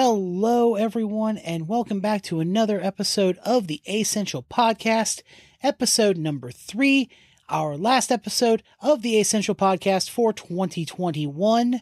Hello, 0.00 0.76
everyone, 0.76 1.38
and 1.38 1.66
welcome 1.66 1.98
back 1.98 2.22
to 2.22 2.38
another 2.38 2.80
episode 2.80 3.36
of 3.38 3.66
the 3.66 3.82
Essential 3.84 4.44
Podcast, 4.44 5.22
episode 5.60 6.16
number 6.16 6.52
three, 6.52 7.10
our 7.48 7.76
last 7.76 8.12
episode 8.12 8.62
of 8.80 9.02
the 9.02 9.18
Essential 9.18 9.56
Podcast 9.56 10.08
for 10.08 10.32
2021. 10.32 11.80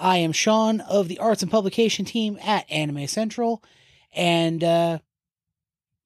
I 0.00 0.16
am 0.16 0.32
Sean 0.32 0.80
of 0.80 1.06
the 1.06 1.20
Arts 1.20 1.42
and 1.42 1.50
Publication 1.50 2.04
team 2.04 2.40
at 2.42 2.68
Anime 2.68 3.06
Central, 3.06 3.62
and 4.12 4.64
uh, 4.64 4.98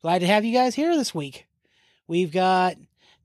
glad 0.03 0.19
to 0.19 0.27
have 0.27 0.45
you 0.45 0.53
guys 0.53 0.75
here 0.75 0.95
this 0.99 1.15
week. 1.15 1.47
We've 2.07 2.31
got 2.31 2.77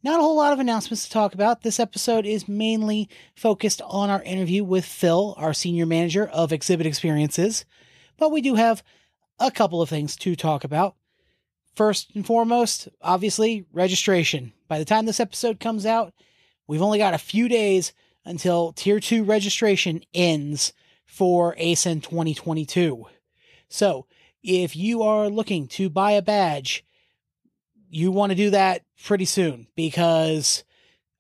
not 0.01 0.21
a 0.21 0.23
whole 0.23 0.37
lot 0.37 0.53
of 0.53 0.59
announcements 0.59 1.03
to 1.03 1.11
talk 1.11 1.33
about. 1.33 1.61
This 1.61 1.77
episode 1.77 2.25
is 2.25 2.47
mainly 2.47 3.09
focused 3.35 3.81
on 3.81 4.09
our 4.09 4.23
interview 4.23 4.63
with 4.63 4.85
Phil, 4.85 5.35
our 5.37 5.53
senior 5.53 5.85
manager 5.85 6.25
of 6.25 6.53
exhibit 6.53 6.87
experiences, 6.87 7.65
but 8.23 8.31
we 8.31 8.39
do 8.39 8.55
have 8.55 8.81
a 9.37 9.51
couple 9.51 9.81
of 9.81 9.89
things 9.89 10.15
to 10.15 10.33
talk 10.33 10.63
about. 10.63 10.95
First 11.75 12.15
and 12.15 12.25
foremost, 12.25 12.87
obviously, 13.01 13.65
registration. 13.73 14.53
By 14.69 14.79
the 14.79 14.85
time 14.85 15.05
this 15.05 15.19
episode 15.19 15.59
comes 15.59 15.85
out, 15.85 16.13
we've 16.65 16.81
only 16.81 16.99
got 16.99 17.13
a 17.13 17.17
few 17.17 17.49
days 17.49 17.91
until 18.23 18.71
Tier 18.71 19.01
2 19.01 19.25
registration 19.25 20.03
ends 20.13 20.71
for 21.05 21.53
ACEN 21.57 21.99
2022. 21.99 23.07
So, 23.67 24.05
if 24.41 24.73
you 24.73 25.03
are 25.03 25.27
looking 25.27 25.67
to 25.69 25.89
buy 25.89 26.11
a 26.11 26.21
badge, 26.21 26.85
you 27.89 28.09
want 28.09 28.29
to 28.31 28.37
do 28.37 28.51
that 28.51 28.83
pretty 29.03 29.25
soon 29.25 29.67
because 29.75 30.63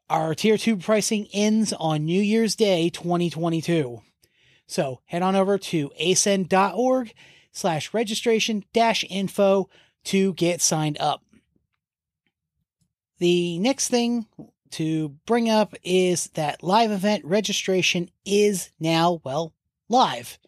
our 0.09 0.33
tier 0.33 0.57
two 0.57 0.77
pricing 0.77 1.27
ends 1.33 1.73
on 1.73 2.05
New 2.05 2.21
Year's 2.21 2.55
Day 2.55 2.89
2022. 2.89 4.01
So 4.73 5.01
head 5.05 5.21
on 5.21 5.35
over 5.35 5.59
to 5.59 5.91
acen.org 6.01 7.13
slash 7.51 7.93
registration 7.93 8.63
dash 8.73 9.05
info 9.07 9.69
to 10.05 10.33
get 10.33 10.61
signed 10.61 10.97
up. 10.99 11.23
The 13.19 13.59
next 13.59 13.89
thing 13.89 14.25
to 14.71 15.09
bring 15.27 15.47
up 15.47 15.75
is 15.83 16.31
that 16.33 16.63
live 16.63 16.89
event 16.89 17.23
registration 17.23 18.09
is 18.25 18.71
now, 18.79 19.21
well, 19.23 19.53
live. 19.89 20.39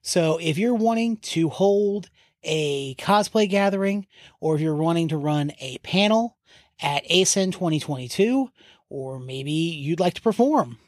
So 0.00 0.38
if 0.38 0.56
you're 0.56 0.72
wanting 0.72 1.18
to 1.18 1.50
hold 1.50 2.08
a 2.42 2.94
cosplay 2.94 3.50
gathering 3.50 4.06
or 4.40 4.54
if 4.54 4.62
you're 4.62 4.74
wanting 4.74 5.08
to 5.08 5.18
run 5.18 5.52
a 5.60 5.76
panel 5.82 6.38
at 6.80 7.04
ACEN 7.10 7.52
2022, 7.52 8.48
or 8.88 9.20
maybe 9.20 9.52
you'd 9.52 10.00
like 10.00 10.14
to 10.14 10.22
perform, 10.22 10.78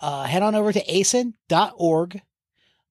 uh, 0.00 0.24
head 0.24 0.42
on 0.42 0.54
over 0.54 0.72
to 0.72 0.84
acen.org. 0.84 2.22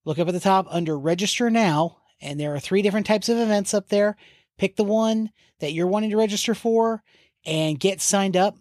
Look 0.05 0.19
up 0.19 0.27
at 0.27 0.33
the 0.33 0.39
top 0.39 0.67
under 0.69 0.97
register 0.97 1.49
now, 1.49 1.97
and 2.21 2.39
there 2.39 2.53
are 2.53 2.59
three 2.59 2.81
different 2.81 3.05
types 3.05 3.29
of 3.29 3.38
events 3.38 3.73
up 3.73 3.89
there. 3.89 4.15
Pick 4.57 4.75
the 4.75 4.83
one 4.83 5.31
that 5.59 5.73
you're 5.73 5.87
wanting 5.87 6.09
to 6.11 6.17
register 6.17 6.55
for 6.55 7.03
and 7.45 7.80
get 7.80 8.02
signed 8.02 8.37
up. 8.37 8.57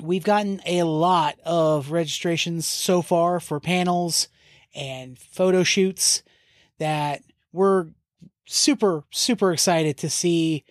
We've 0.00 0.24
gotten 0.24 0.60
a 0.64 0.84
lot 0.84 1.38
of 1.44 1.90
registrations 1.90 2.66
so 2.66 3.02
far 3.02 3.40
for 3.40 3.58
panels 3.58 4.28
and 4.74 5.18
photo 5.18 5.64
shoots 5.64 6.22
that 6.78 7.22
we're 7.52 7.88
super, 8.46 9.04
super 9.10 9.52
excited 9.52 9.98
to 9.98 10.10
see 10.10 10.64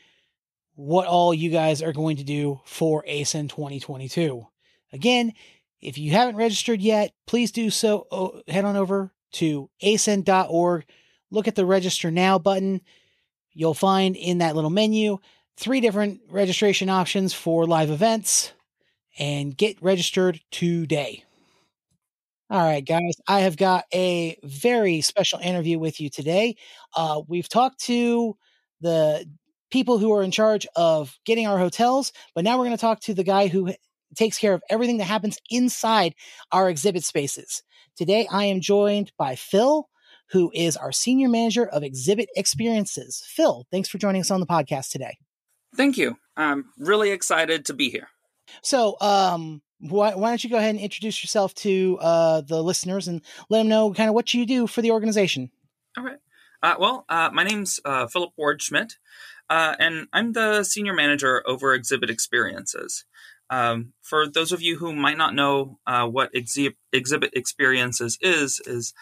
what 0.76 1.08
all 1.08 1.34
you 1.34 1.50
guys 1.50 1.82
are 1.82 1.92
going 1.92 2.18
to 2.18 2.24
do 2.24 2.62
for 2.64 3.04
ACEN 3.08 3.48
2022. 3.48 4.48
Again, 4.94 5.34
if 5.82 5.98
you 5.98 6.12
haven't 6.12 6.36
registered 6.36 6.82
yet, 6.82 7.12
please 7.26 7.52
do 7.52 7.70
so. 7.70 8.08
Oh, 8.12 8.42
head 8.48 8.66
on 8.66 8.76
over 8.76 9.12
to 9.34 9.70
acen.org. 9.84 10.86
Look 11.30 11.48
at 11.48 11.56
the 11.56 11.66
register 11.66 12.10
now 12.12 12.40
button. 12.40 12.82
You'll 13.54 13.74
find 13.74 14.16
in 14.16 14.40
that 14.40 14.56
little 14.56 14.70
menu 14.70 15.20
three 15.58 15.82
different 15.82 16.22
registration 16.30 16.90
options 16.90 17.34
for 17.34 17.66
live 17.66 17.90
events 17.90 18.54
and 19.20 19.56
get 19.56 19.82
registered 19.82 20.40
today. 20.52 21.24
All 22.50 22.64
right, 22.64 22.86
guys, 22.86 23.16
I 23.28 23.42
have 23.42 23.58
got 23.58 23.86
a 23.94 24.38
very 24.44 25.02
special 25.02 25.40
interview 25.40 25.80
with 25.80 26.00
you 26.00 26.10
today. 26.10 26.56
Uh, 26.96 27.22
we've 27.28 27.50
talked 27.50 27.82
to 27.82 28.38
the 28.80 29.26
people 29.70 29.98
who 29.98 30.14
are 30.14 30.24
in 30.24 30.32
charge 30.32 30.66
of 30.76 31.18
getting 31.26 31.46
our 31.46 31.58
hotels, 31.58 32.14
but 32.34 32.46
now 32.46 32.58
we're 32.58 32.64
going 32.64 32.78
to 32.78 32.82
talk 32.82 33.02
to 33.02 33.14
the 33.14 33.24
guy 33.24 33.48
who 33.48 33.74
takes 34.16 34.38
care 34.38 34.54
of 34.54 34.62
everything 34.70 34.98
that 34.98 35.06
happens 35.06 35.38
inside 35.50 36.16
our 36.52 36.70
exhibit 36.70 37.04
spaces. 37.04 37.64
Today, 37.96 38.28
I 38.32 38.46
am 38.46 38.62
joined 38.62 39.12
by 39.18 39.36
Phil, 39.36 39.90
who 40.32 40.52
is 40.54 40.78
our 40.78 40.92
senior 40.92 41.30
manager 41.30 41.66
of 41.66 41.84
exhibit 41.84 42.30
experiences. 42.36 43.24
Phil, 43.28 43.66
thanks 43.72 43.90
for 43.90 43.98
joining 43.98 44.22
us 44.22 44.32
on 44.32 44.40
the 44.40 44.46
podcast 44.46 44.92
today. 44.92 45.18
Thank 45.76 45.98
you. 45.98 46.18
I'm 46.36 46.66
really 46.78 47.12
excited 47.12 47.66
to 47.66 47.74
be 47.74 47.90
here. 47.90 48.10
So, 48.62 48.98
um, 49.02 49.62
why, 49.80 50.16
why 50.16 50.30
don't 50.30 50.44
you 50.44 50.50
go 50.50 50.58
ahead 50.58 50.72
and 50.72 50.80
introduce 50.80 51.24
yourself 51.24 51.54
to 51.56 51.98
uh, 52.02 52.42
the 52.42 52.64
listeners 52.64 53.08
and 53.08 53.22
let 53.50 53.60
them 53.60 53.68
know 53.68 53.94
kind 53.94 54.10
of 54.10 54.16
what 54.16 54.34
you 54.34 54.46
do 54.46 54.68
for 54.68 54.82
the 54.82 54.92
organization? 54.92 55.52
All 55.98 56.04
right. 56.04 56.18
Uh, 56.64 56.76
well, 56.80 57.06
uh, 57.10 57.30
my 57.32 57.44
name's 57.44 57.80
uh, 57.86 58.08
Philip 58.08 58.32
Ward 58.36 58.62
Schmidt, 58.62 58.98
uh, 59.50 59.76
and 59.80 60.08
I'm 60.14 60.34
the 60.34 60.64
senior 60.64 60.94
manager 60.94 61.44
over 61.46 61.74
exhibit 61.74 62.10
experiences. 62.10 63.06
Um, 63.50 63.94
for 64.02 64.28
those 64.28 64.52
of 64.52 64.62
you 64.62 64.78
who 64.78 64.94
might 64.94 65.18
not 65.18 65.34
know 65.34 65.80
uh, 65.88 66.06
what 66.06 66.34
exhi- 66.34 66.76
exhibit 66.92 67.32
experiences 67.34 68.18
is, 68.22 68.62
is 68.66 68.94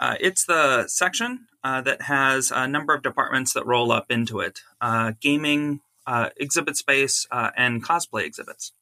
it's 0.00 0.44
the 0.44 0.86
section 0.88 1.46
that 1.62 2.02
has 2.02 2.50
a 2.50 2.68
number 2.68 2.94
of 2.94 3.02
departments 3.02 3.54
that 3.54 3.66
roll 3.66 3.90
up 3.90 4.10
into 4.10 4.40
it: 4.40 4.60
gaming, 5.20 5.80
exhibit 6.36 6.76
space, 6.76 7.26
and 7.30 7.82
cosplay 7.82 8.24
exhibits. 8.24 8.72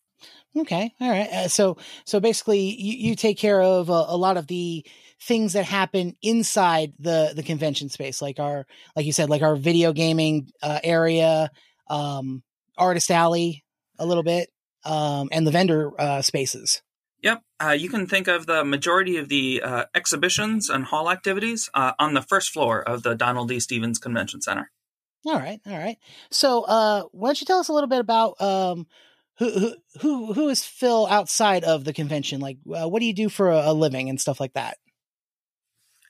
Okay, 0.56 0.94
all 1.00 1.10
right. 1.10 1.28
Uh, 1.28 1.48
so 1.48 1.76
so 2.04 2.20
basically, 2.20 2.60
you, 2.60 3.08
you 3.08 3.14
take 3.16 3.38
care 3.38 3.60
of 3.60 3.88
a, 3.88 4.04
a, 4.08 4.16
lot 4.16 4.36
of 4.36 4.46
the 4.46 4.84
things 5.24 5.54
that 5.54 5.64
happen 5.64 6.16
inside 6.22 6.92
the 6.98 7.32
the 7.34 7.42
convention 7.42 7.88
space, 7.88 8.20
like 8.20 8.38
our 8.38 8.66
like 8.94 9.06
you 9.06 9.12
said, 9.12 9.30
like 9.30 9.42
our 9.42 9.56
video 9.56 9.92
gaming 9.92 10.50
uh, 10.62 10.80
area, 10.82 11.50
um, 11.88 12.42
artist 12.76 13.10
alley, 13.10 13.64
a 13.98 14.06
little 14.06 14.22
bit, 14.22 14.50
um, 14.84 15.28
and 15.32 15.46
the 15.46 15.50
vendor 15.50 15.90
uh, 15.98 16.22
spaces. 16.22 16.82
Yep, 17.22 17.42
uh, 17.64 17.70
you 17.70 17.88
can 17.88 18.06
think 18.06 18.28
of 18.28 18.44
the 18.44 18.64
majority 18.64 19.16
of 19.16 19.30
the 19.30 19.62
uh, 19.62 19.84
exhibitions 19.94 20.68
and 20.68 20.84
hall 20.84 21.10
activities 21.10 21.70
uh, 21.72 21.92
on 21.98 22.12
the 22.12 22.20
first 22.20 22.50
floor 22.50 22.82
of 22.82 23.02
the 23.02 23.14
Donald 23.14 23.48
D. 23.48 23.60
Stephens 23.60 23.98
Convention 23.98 24.42
Center. 24.42 24.70
All 25.26 25.38
right, 25.38 25.58
all 25.66 25.78
right. 25.78 25.96
So, 26.30 26.64
uh, 26.64 27.04
why 27.12 27.28
don't 27.28 27.40
you 27.40 27.46
tell 27.46 27.60
us 27.60 27.68
a 27.68 27.72
little 27.72 27.88
bit 27.88 28.00
about 28.00 28.38
um, 28.42 28.86
who 29.38 29.74
who 30.00 30.34
who 30.34 30.48
is 30.50 30.62
Phil 30.62 31.06
outside 31.06 31.64
of 31.64 31.84
the 31.84 31.94
convention? 31.94 32.40
Like, 32.40 32.58
uh, 32.70 32.86
what 32.88 33.00
do 33.00 33.06
you 33.06 33.14
do 33.14 33.30
for 33.30 33.50
a, 33.50 33.70
a, 33.70 33.72
living 33.72 34.10
and 34.10 34.20
stuff 34.20 34.38
like 34.38 34.52
that? 34.52 34.76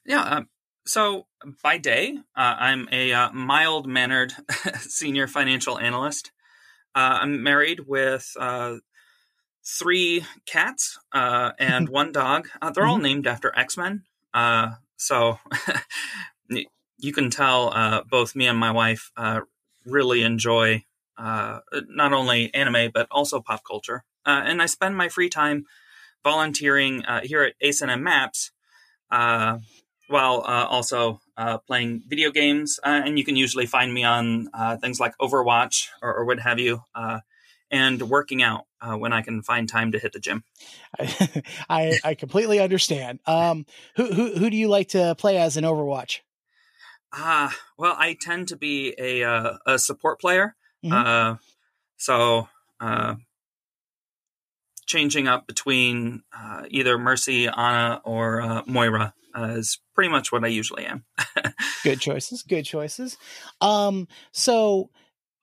Yeah. 0.04 0.22
Um, 0.22 0.48
so 0.86 1.26
by 1.62 1.78
day, 1.78 2.18
uh, 2.36 2.56
I'm 2.58 2.88
a 2.92 3.12
uh, 3.12 3.32
mild 3.32 3.86
mannered 3.86 4.34
senior 4.80 5.26
financial 5.26 5.78
analyst. 5.78 6.30
Uh, 6.94 7.18
I'm 7.22 7.42
married 7.42 7.80
with 7.86 8.36
uh, 8.38 8.76
three 9.64 10.24
cats 10.46 10.98
uh, 11.12 11.52
and 11.58 11.88
one 12.00 12.12
dog. 12.12 12.48
they're 12.60 12.70
mm-hmm. 12.70 12.88
all 12.88 12.98
named 12.98 13.26
after 13.26 13.52
X 13.56 13.76
Men. 13.76 14.04
so 14.96 15.38
you 16.98 17.12
can 17.12 17.30
tell 17.30 18.04
both 18.08 18.36
me 18.36 18.46
and 18.46 18.58
my 18.58 18.70
wife 18.70 19.10
really 19.84 20.22
enjoy 20.22 20.84
uh, 21.16 21.60
not 21.88 22.12
only 22.12 22.52
anime 22.54 22.90
but 22.92 23.06
also 23.10 23.40
pop 23.40 23.62
culture. 23.66 24.04
Uh, 24.26 24.42
and 24.44 24.62
I 24.62 24.66
spend 24.66 24.96
my 24.96 25.08
free 25.08 25.28
time 25.28 25.64
volunteering 26.22 27.04
uh, 27.04 27.20
here 27.22 27.42
at 27.42 27.54
ACEN 27.60 27.90
and 27.90 28.02
Maps, 28.02 28.50
uh, 29.10 29.58
while 30.08 30.44
uh, 30.46 30.66
also 30.66 31.20
uh, 31.36 31.58
playing 31.58 32.02
video 32.06 32.30
games. 32.30 32.78
and 32.84 33.18
you 33.18 33.24
can 33.24 33.36
usually 33.36 33.66
find 33.66 33.92
me 33.92 34.04
on 34.04 34.48
things 34.80 35.00
like 35.00 35.16
Overwatch 35.18 35.88
or, 36.02 36.14
or 36.14 36.24
what 36.24 36.40
have 36.40 36.58
you. 36.58 36.82
and 37.70 38.02
working 38.02 38.42
out 38.42 38.66
when 38.98 39.12
I 39.12 39.22
can 39.22 39.42
find 39.42 39.68
time 39.68 39.92
to 39.92 39.98
hit 39.98 40.12
the 40.12 40.20
gym. 40.20 40.44
I, 41.68 41.98
I 42.04 42.14
completely 42.14 42.60
understand. 42.60 43.20
Um, 43.26 43.66
who, 43.96 44.12
who 44.12 44.36
who 44.36 44.50
do 44.50 44.56
you 44.56 44.68
like 44.68 44.88
to 44.90 45.14
play 45.16 45.38
as 45.38 45.56
in 45.56 45.64
Overwatch? 45.64 46.20
Ah, 47.12 47.48
uh, 47.48 47.52
well, 47.78 47.94
I 47.96 48.16
tend 48.20 48.48
to 48.48 48.56
be 48.56 48.94
a 48.98 49.22
uh, 49.22 49.58
a 49.66 49.78
support 49.78 50.20
player. 50.20 50.56
Mm-hmm. 50.84 50.92
Uh, 50.92 51.36
so 51.96 52.48
uh, 52.80 53.14
changing 54.86 55.28
up 55.28 55.46
between 55.46 56.22
uh, 56.36 56.62
either 56.68 56.98
Mercy, 56.98 57.48
Ana, 57.48 58.00
or 58.04 58.40
uh, 58.42 58.62
Moira 58.66 59.14
uh, 59.36 59.54
is 59.56 59.80
pretty 59.94 60.10
much 60.10 60.32
what 60.32 60.44
I 60.44 60.48
usually 60.48 60.86
am. 60.86 61.04
good 61.84 62.00
choices. 62.00 62.42
Good 62.42 62.64
choices. 62.64 63.16
Um, 63.60 64.08
so 64.32 64.90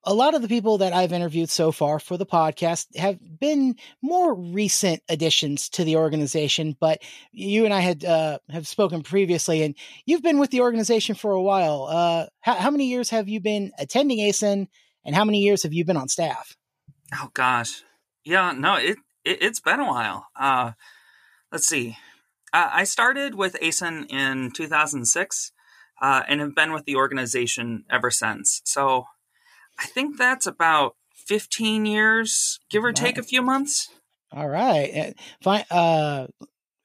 a 0.03 0.13
lot 0.13 0.33
of 0.33 0.41
the 0.41 0.47
people 0.47 0.79
that 0.79 0.93
I've 0.93 1.13
interviewed 1.13 1.49
so 1.49 1.71
far 1.71 1.99
for 1.99 2.17
the 2.17 2.25
podcast 2.25 2.95
have 2.97 3.19
been 3.39 3.75
more 4.01 4.33
recent 4.33 5.01
additions 5.09 5.69
to 5.69 5.83
the 5.83 5.97
organization, 5.97 6.75
but 6.79 7.01
you 7.31 7.65
and 7.65 7.73
I 7.73 7.81
had 7.81 8.03
uh, 8.03 8.39
have 8.49 8.67
spoken 8.67 9.03
previously, 9.03 9.61
and 9.61 9.75
you've 10.05 10.23
been 10.23 10.39
with 10.39 10.49
the 10.49 10.61
organization 10.61 11.15
for 11.15 11.31
a 11.31 11.41
while. 11.41 11.87
Uh, 11.89 12.25
how, 12.39 12.55
how, 12.55 12.71
many 12.71 12.87
years 12.87 13.09
have 13.11 13.29
you 13.29 13.39
been 13.39 13.71
attending 13.77 14.19
ACEN, 14.19 14.67
and 15.05 15.15
how 15.15 15.25
many 15.25 15.39
years 15.39 15.63
have 15.63 15.73
you 15.73 15.85
been 15.85 15.97
on 15.97 16.07
staff? 16.07 16.55
Oh 17.13 17.29
gosh, 17.33 17.83
yeah, 18.23 18.53
no, 18.57 18.75
it, 18.75 18.97
it 19.23 19.43
has 19.43 19.59
been 19.59 19.79
a 19.79 19.87
while. 19.87 20.25
Uh, 20.39 20.71
let's 21.51 21.67
see, 21.67 21.97
I 22.53 22.83
started 22.83 23.35
with 23.35 23.55
ACEN 23.61 24.05
in 24.09 24.51
2006. 24.51 25.51
Uh, 26.01 26.23
and 26.27 26.41
have 26.41 26.55
been 26.55 26.73
with 26.73 26.85
the 26.85 26.95
organization 26.95 27.85
ever 27.87 28.09
since. 28.09 28.59
So 28.65 29.05
I 29.77 29.85
think 29.85 30.17
that's 30.17 30.47
about 30.47 30.95
15 31.27 31.85
years, 31.85 32.59
give 32.71 32.83
or 32.83 32.91
take 32.91 33.19
a 33.19 33.23
few 33.23 33.43
months. 33.43 33.87
All 34.31 34.47
right. 34.47 34.89
Eh, 34.91 35.13
fine. 35.43 35.63
Uh, 35.69 36.27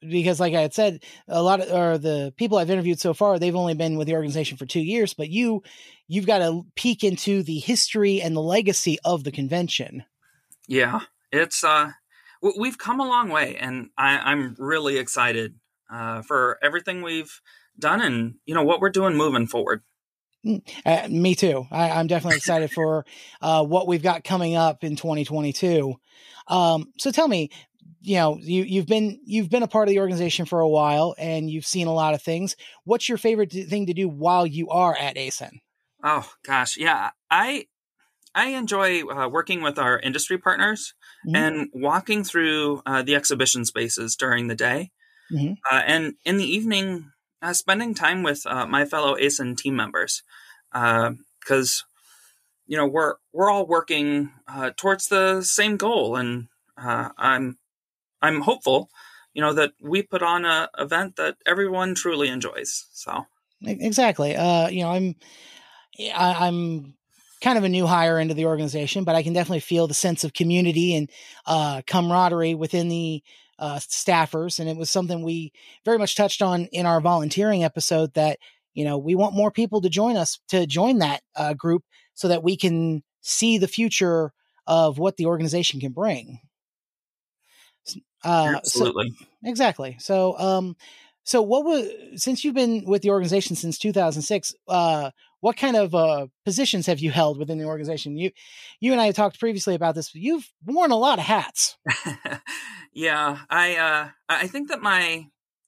because 0.01 0.39
like 0.39 0.53
I 0.53 0.61
had 0.61 0.73
said, 0.73 1.03
a 1.27 1.41
lot 1.41 1.61
of 1.61 1.71
or 1.71 1.97
the 1.97 2.33
people 2.37 2.57
I've 2.57 2.69
interviewed 2.69 2.99
so 2.99 3.13
far, 3.13 3.39
they've 3.39 3.55
only 3.55 3.73
been 3.73 3.97
with 3.97 4.07
the 4.07 4.13
organization 4.13 4.57
for 4.57 4.65
two 4.65 4.81
years, 4.81 5.13
but 5.13 5.29
you 5.29 5.63
you've 6.07 6.27
got 6.27 6.39
to 6.39 6.63
peek 6.75 7.03
into 7.03 7.41
the 7.41 7.57
history 7.57 8.21
and 8.21 8.35
the 8.35 8.41
legacy 8.41 8.97
of 9.03 9.23
the 9.23 9.31
convention. 9.31 10.03
Yeah. 10.67 11.01
It's 11.31 11.63
uh 11.63 11.91
we've 12.41 12.77
come 12.77 12.99
a 12.99 13.07
long 13.07 13.29
way 13.29 13.55
and 13.57 13.89
I, 13.97 14.31
am 14.31 14.55
really 14.57 14.97
excited 14.97 15.55
uh, 15.91 16.21
for 16.21 16.57
everything 16.61 17.01
we've 17.01 17.41
done 17.79 18.01
and 18.01 18.35
you 18.45 18.53
know 18.55 18.63
what 18.63 18.81
we're 18.81 18.89
doing 18.89 19.15
moving 19.15 19.47
forward. 19.47 19.81
Mm, 20.45 20.61
uh, 20.85 21.07
me 21.09 21.35
too. 21.35 21.65
I, 21.71 21.99
am 21.99 22.07
definitely 22.07 22.37
excited 22.37 22.71
for 22.71 23.05
uh, 23.41 23.63
what 23.63 23.87
we've 23.87 24.03
got 24.03 24.23
coming 24.23 24.55
up 24.55 24.83
in 24.83 24.95
2022. 24.95 25.95
Um, 26.47 26.93
so 26.97 27.11
tell 27.11 27.27
me, 27.27 27.49
you 28.01 28.15
know, 28.15 28.37
you 28.39 28.63
you've 28.63 28.85
been 28.85 29.19
you've 29.25 29.49
been 29.49 29.63
a 29.63 29.67
part 29.67 29.87
of 29.87 29.91
the 29.91 29.99
organization 29.99 30.45
for 30.45 30.59
a 30.59 30.69
while, 30.69 31.15
and 31.17 31.49
you've 31.49 31.65
seen 31.65 31.87
a 31.87 31.93
lot 31.93 32.13
of 32.13 32.21
things. 32.21 32.55
What's 32.83 33.09
your 33.09 33.17
favorite 33.17 33.51
thing 33.51 33.87
to 33.87 33.93
do 33.93 34.07
while 34.07 34.45
you 34.45 34.69
are 34.69 34.95
at 34.95 35.17
ACEN? 35.17 35.59
Oh 36.03 36.31
gosh, 36.45 36.77
yeah, 36.77 37.11
I 37.29 37.65
I 38.35 38.49
enjoy 38.49 39.03
uh, 39.03 39.27
working 39.27 39.61
with 39.61 39.79
our 39.79 39.99
industry 39.99 40.37
partners 40.37 40.93
mm-hmm. 41.25 41.35
and 41.35 41.69
walking 41.73 42.23
through 42.23 42.81
uh, 42.85 43.01
the 43.01 43.15
exhibition 43.15 43.65
spaces 43.65 44.15
during 44.15 44.47
the 44.47 44.55
day, 44.55 44.91
mm-hmm. 45.31 45.53
uh, 45.71 45.81
and 45.85 46.13
in 46.25 46.37
the 46.37 46.45
evening 46.45 47.11
uh, 47.41 47.53
spending 47.53 47.93
time 47.93 48.23
with 48.23 48.45
uh, 48.45 48.65
my 48.65 48.85
fellow 48.85 49.15
ACEN 49.15 49.55
team 49.55 49.75
members 49.75 50.23
because 50.71 51.83
uh, 51.85 51.89
you 52.65 52.77
know 52.77 52.87
we're 52.87 53.15
we're 53.33 53.49
all 53.49 53.65
working 53.65 54.31
uh, 54.47 54.71
towards 54.75 55.07
the 55.07 55.41
same 55.41 55.77
goal, 55.77 56.15
and 56.15 56.47
uh, 56.77 57.09
I'm 57.17 57.57
I'm 58.21 58.41
hopeful, 58.41 58.89
you 59.33 59.41
know, 59.41 59.53
that 59.53 59.73
we 59.81 60.01
put 60.01 60.23
on 60.23 60.45
an 60.45 60.67
event 60.77 61.15
that 61.17 61.37
everyone 61.45 61.95
truly 61.95 62.27
enjoys. 62.27 62.87
So 62.93 63.25
exactly, 63.61 64.35
uh, 64.35 64.67
you 64.69 64.81
know, 64.81 64.91
I'm 64.91 65.15
I, 66.15 66.47
I'm 66.47 66.96
kind 67.41 67.57
of 67.57 67.63
a 67.63 67.69
new 67.69 67.85
hire 67.85 68.19
into 68.19 68.33
the 68.33 68.45
organization, 68.45 69.03
but 69.03 69.15
I 69.15 69.23
can 69.23 69.33
definitely 69.33 69.59
feel 69.59 69.87
the 69.87 69.93
sense 69.93 70.23
of 70.23 70.33
community 70.33 70.95
and 70.95 71.09
uh, 71.45 71.81
camaraderie 71.85 72.55
within 72.55 72.89
the 72.89 73.23
uh, 73.59 73.77
staffers. 73.77 74.59
And 74.59 74.69
it 74.69 74.77
was 74.77 74.89
something 74.89 75.23
we 75.23 75.51
very 75.85 75.97
much 75.97 76.15
touched 76.15 76.41
on 76.41 76.65
in 76.65 76.85
our 76.85 77.01
volunteering 77.01 77.63
episode 77.63 78.13
that, 78.13 78.39
you 78.73 78.85
know, 78.85 78.97
we 78.97 79.15
want 79.15 79.35
more 79.35 79.51
people 79.51 79.81
to 79.81 79.89
join 79.89 80.17
us 80.17 80.39
to 80.49 80.65
join 80.65 80.99
that 80.99 81.21
uh, 81.35 81.53
group 81.53 81.83
so 82.13 82.27
that 82.27 82.43
we 82.43 82.57
can 82.57 83.03
see 83.21 83.57
the 83.57 83.67
future 83.67 84.31
of 84.65 84.97
what 84.99 85.17
the 85.17 85.25
organization 85.25 85.79
can 85.79 85.91
bring. 85.91 86.39
Uh, 88.23 88.53
Absolutely. 88.57 89.11
So, 89.11 89.25
exactly. 89.45 89.95
So, 89.99 90.37
um, 90.37 90.75
so 91.23 91.41
what 91.41 91.65
was 91.65 91.89
since 92.15 92.43
you've 92.43 92.55
been 92.55 92.85
with 92.85 93.01
the 93.01 93.09
organization 93.09 93.55
since 93.55 93.77
2006? 93.77 94.55
Uh, 94.67 95.11
what 95.41 95.57
kind 95.57 95.75
of 95.75 95.93
uh, 95.93 96.27
positions 96.45 96.87
have 96.87 96.99
you 96.99 97.11
held 97.11 97.37
within 97.37 97.57
the 97.57 97.65
organization? 97.65 98.17
You, 98.17 98.31
you 98.79 98.91
and 98.91 99.01
I 99.01 99.11
talked 99.11 99.39
previously 99.39 99.75
about 99.75 99.95
this. 99.95 100.13
You've 100.13 100.51
worn 100.65 100.91
a 100.91 100.97
lot 100.97 101.19
of 101.19 101.25
hats. 101.25 101.77
yeah, 102.93 103.39
I, 103.49 103.75
uh, 103.75 104.09
I 104.29 104.47
think 104.47 104.69
that 104.69 104.81
my, 104.81 105.27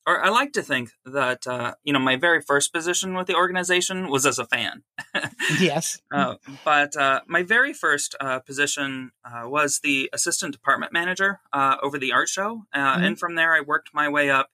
or 0.10 0.26
I 0.26 0.30
like 0.30 0.54
to 0.54 0.64
think 0.64 0.90
that 1.06 1.46
uh, 1.46 1.76
you 1.84 1.94
know 1.94 2.00
my 2.00 2.16
very 2.16 2.42
first 2.42 2.74
position 2.74 3.14
with 3.14 3.28
the 3.28 3.36
organization 3.36 4.10
was 4.10 4.26
as 4.26 4.40
a 4.40 4.46
fan. 4.46 4.82
yes, 5.60 6.02
uh, 6.12 6.36
but 6.66 6.96
uh, 6.98 7.22
my 7.28 7.44
very 7.44 7.74
first 7.74 8.16
uh, 8.20 8.40
position 8.40 9.12
uh, 9.24 9.48
was 9.48 9.82
the 9.84 10.10
assistant 10.12 10.54
department 10.54 10.92
manager 10.92 11.42
uh, 11.54 11.76
over 11.84 12.00
the 12.00 12.12
art 12.12 12.28
show, 12.28 12.64
mm-hmm. 12.76 13.04
and 13.04 13.20
from 13.20 13.36
there 13.36 13.54
I 13.54 13.62
worked 13.62 13.90
my 13.94 14.10
way 14.10 14.32
up 14.32 14.50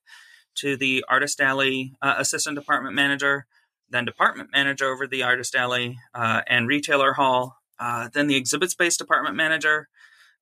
to 0.56 0.76
the 0.76 1.06
artist 1.08 1.40
alley 1.40 1.94
assistant 2.02 2.58
department 2.58 2.96
manager, 2.96 3.46
then 3.90 4.06
department 4.06 4.50
manager 4.52 4.92
over 4.92 5.08
the 5.08 5.24
artist 5.24 5.56
alley 5.56 5.98
uh, 6.14 6.42
and 6.48 6.68
retailer 6.68 7.14
hall, 7.14 7.58
uh, 7.80 8.10
then 8.14 8.28
the 8.28 8.36
exhibit 8.36 8.72
space 8.72 8.98
department 8.98 9.36
manager, 9.36 9.90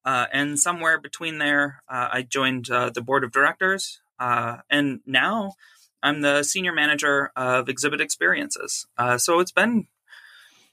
uh, 0.06 0.28
and 0.32 0.60
somewhere 0.60 1.00
between 1.00 1.38
there, 1.38 1.82
uh, 1.90 2.10
I 2.12 2.22
joined 2.24 2.70
uh, 2.70 2.90
the 2.90 3.02
board 3.02 3.24
of 3.24 3.32
directors, 3.32 4.02
uh, 4.20 4.58
and 4.70 5.00
now 5.06 5.54
I'm 6.02 6.22
the 6.22 6.44
senior 6.44 6.74
manager 6.74 7.32
of 7.36 7.70
exhibit 7.70 8.02
experiences. 8.02 8.86
so 9.18 9.40
it's 9.40 9.52
been 9.52 9.88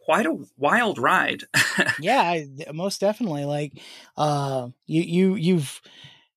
quite 0.05 0.26
a 0.26 0.37
wild 0.56 0.99
ride. 0.99 1.44
yeah, 2.00 2.43
most 2.72 3.00
definitely. 3.00 3.44
Like 3.44 3.72
you, 4.17 4.72
you, 4.87 5.34
you've 5.37 5.81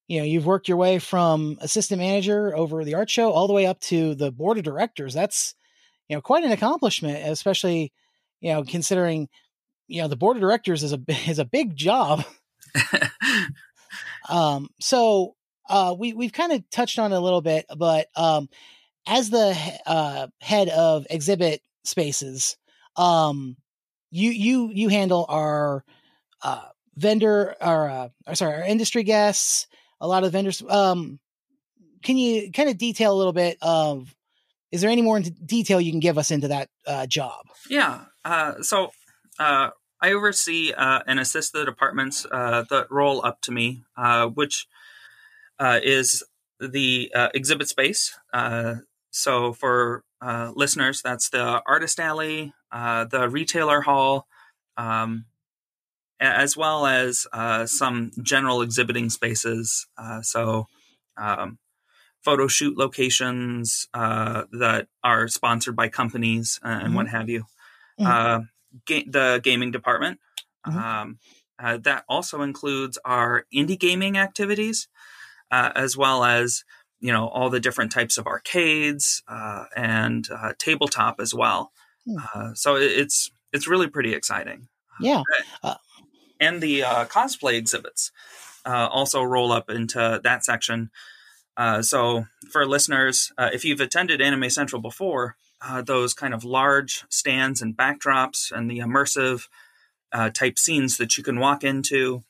you 0.07 0.19
know 0.19 0.25
you've 0.25 0.45
worked 0.45 0.67
your 0.67 0.77
way 0.77 0.99
from 0.99 1.57
assistant 1.61 1.99
manager 1.99 2.55
over 2.55 2.83
the 2.83 2.93
art 2.93 3.09
show 3.09 3.31
all 3.31 3.47
the 3.47 3.53
way 3.53 3.65
up 3.65 3.79
to 3.79 4.13
the 4.15 4.31
board 4.31 4.57
of 4.57 4.63
directors 4.63 5.13
that's 5.13 5.55
you 6.07 6.15
know 6.15 6.21
quite 6.21 6.43
an 6.43 6.51
accomplishment, 6.51 7.27
especially 7.27 7.91
you 8.41 8.53
know 8.53 8.63
considering 8.63 9.29
you 9.87 10.01
know 10.01 10.07
the 10.07 10.15
board 10.15 10.37
of 10.37 10.41
directors 10.41 10.83
is 10.83 10.93
a 10.93 10.99
is 11.27 11.39
a 11.39 11.45
big 11.45 11.75
job. 11.75 12.23
um, 14.29 14.69
so 14.79 15.35
uh, 15.69 15.95
we 15.97 16.13
we've 16.13 16.33
kind 16.33 16.51
of 16.51 16.69
touched 16.69 16.99
on 16.99 17.11
it 17.11 17.15
a 17.15 17.19
little 17.19 17.41
bit, 17.41 17.65
but 17.77 18.07
um, 18.15 18.49
as 19.07 19.29
the 19.29 19.57
uh, 19.85 20.27
head 20.41 20.69
of 20.69 21.05
exhibit 21.09 21.61
spaces, 21.83 22.57
um, 22.95 23.57
you 24.11 24.31
you 24.31 24.71
you 24.73 24.89
handle 24.89 25.25
our 25.29 25.83
uh, 26.41 26.65
vendor 26.95 27.55
our 27.61 27.89
uh, 27.89 28.35
sorry 28.35 28.55
our 28.55 28.63
industry 28.63 29.03
guests, 29.03 29.67
a 29.99 30.07
lot 30.07 30.23
of 30.23 30.31
vendors. 30.31 30.61
Um, 30.67 31.19
can 32.03 32.17
you 32.17 32.51
kind 32.51 32.69
of 32.69 32.77
detail 32.77 33.13
a 33.13 33.17
little 33.17 33.33
bit 33.33 33.57
of 33.61 34.13
is 34.73 34.81
there 34.81 34.89
any 34.89 35.03
more 35.03 35.19
detail 35.19 35.79
you 35.79 35.91
can 35.91 35.99
give 35.99 36.17
us 36.17 36.31
into 36.31 36.47
that 36.47 36.67
uh, 36.87 37.05
job? 37.05 37.45
Yeah. 37.69 38.05
Uh, 38.25 38.63
so 38.63 38.89
uh, 39.37 39.69
I 40.01 40.13
oversee 40.13 40.73
uh, 40.73 41.01
and 41.05 41.19
assist 41.19 41.53
the 41.53 41.63
departments 41.63 42.25
uh, 42.29 42.63
that 42.71 42.87
roll 42.89 43.23
up 43.23 43.39
to 43.41 43.51
me, 43.51 43.83
uh, 43.95 44.27
which 44.27 44.65
is 45.61 46.23
the 46.59 47.11
exhibit 47.35 47.69
space. 47.69 48.17
so 49.11 49.53
for 49.53 50.03
listeners, 50.55 51.03
that's 51.03 51.29
the 51.29 51.61
artist 51.67 51.99
alley, 51.99 52.51
the 52.71 53.29
retailer 53.29 53.81
hall, 53.81 54.25
um, 54.75 55.25
as 56.19 56.57
well 56.57 56.87
as 56.87 57.27
some 57.65 58.11
general 58.23 58.63
exhibiting 58.63 59.11
spaces. 59.11 59.85
so 60.23 60.65
um, 61.15 61.59
photo 62.23 62.47
shoot 62.47 62.77
locations 62.77 63.87
uh, 63.93 64.43
that 64.51 64.87
are 65.03 65.27
sponsored 65.27 65.75
by 65.75 65.89
companies 65.89 66.59
and 66.63 66.83
mm-hmm. 66.83 66.95
what 66.95 67.07
have 67.07 67.29
you. 67.29 67.45
Mm-hmm. 67.99 68.05
Uh, 68.05 68.39
ga- 68.85 69.07
the 69.09 69.41
gaming 69.43 69.71
department. 69.71 70.19
Mm-hmm. 70.65 70.79
Um, 70.79 71.19
uh, 71.59 71.77
that 71.77 72.03
also 72.09 72.41
includes 72.41 72.97
our 73.05 73.45
indie 73.53 73.79
gaming 73.79 74.17
activities, 74.17 74.87
uh, 75.51 75.71
as 75.75 75.95
well 75.95 76.23
as 76.23 76.63
you 76.99 77.11
know 77.11 77.27
all 77.27 77.49
the 77.49 77.59
different 77.59 77.91
types 77.91 78.17
of 78.17 78.25
arcades 78.25 79.21
uh, 79.27 79.65
and 79.75 80.27
uh, 80.31 80.53
tabletop 80.57 81.19
as 81.19 81.33
well. 81.33 81.71
Mm. 82.07 82.57
so 82.57 82.75
it's 82.75 83.31
it's 83.53 83.67
really 83.67 83.87
pretty 83.87 84.13
exciting. 84.13 84.67
Yeah, 84.99 85.23
and 86.39 86.61
the 86.61 86.81
cosplay 86.81 87.53
exhibits 87.53 88.11
also 88.65 89.23
roll 89.23 89.51
up 89.51 89.69
into 89.69 90.19
that 90.23 90.43
section. 90.43 90.89
Uh, 91.55 91.81
so, 91.81 92.25
for 92.51 92.65
listeners, 92.65 93.31
uh, 93.37 93.49
if 93.53 93.63
you've 93.63 93.79
attended 93.79 94.21
Anime 94.21 94.49
Central 94.49 94.81
before, 94.81 95.35
uh, 95.61 95.81
those 95.81 96.13
kind 96.13 96.33
of 96.33 96.43
large 96.43 97.05
stands 97.09 97.61
and 97.61 97.77
backdrops 97.77 98.51
and 98.51 98.69
the 98.69 98.79
immersive 98.79 99.47
uh, 100.11 100.29
type 100.29 100.57
scenes 100.57 100.97
that 100.97 101.17
you 101.17 101.23
can 101.23 101.39
walk 101.39 101.63
into 101.63 102.23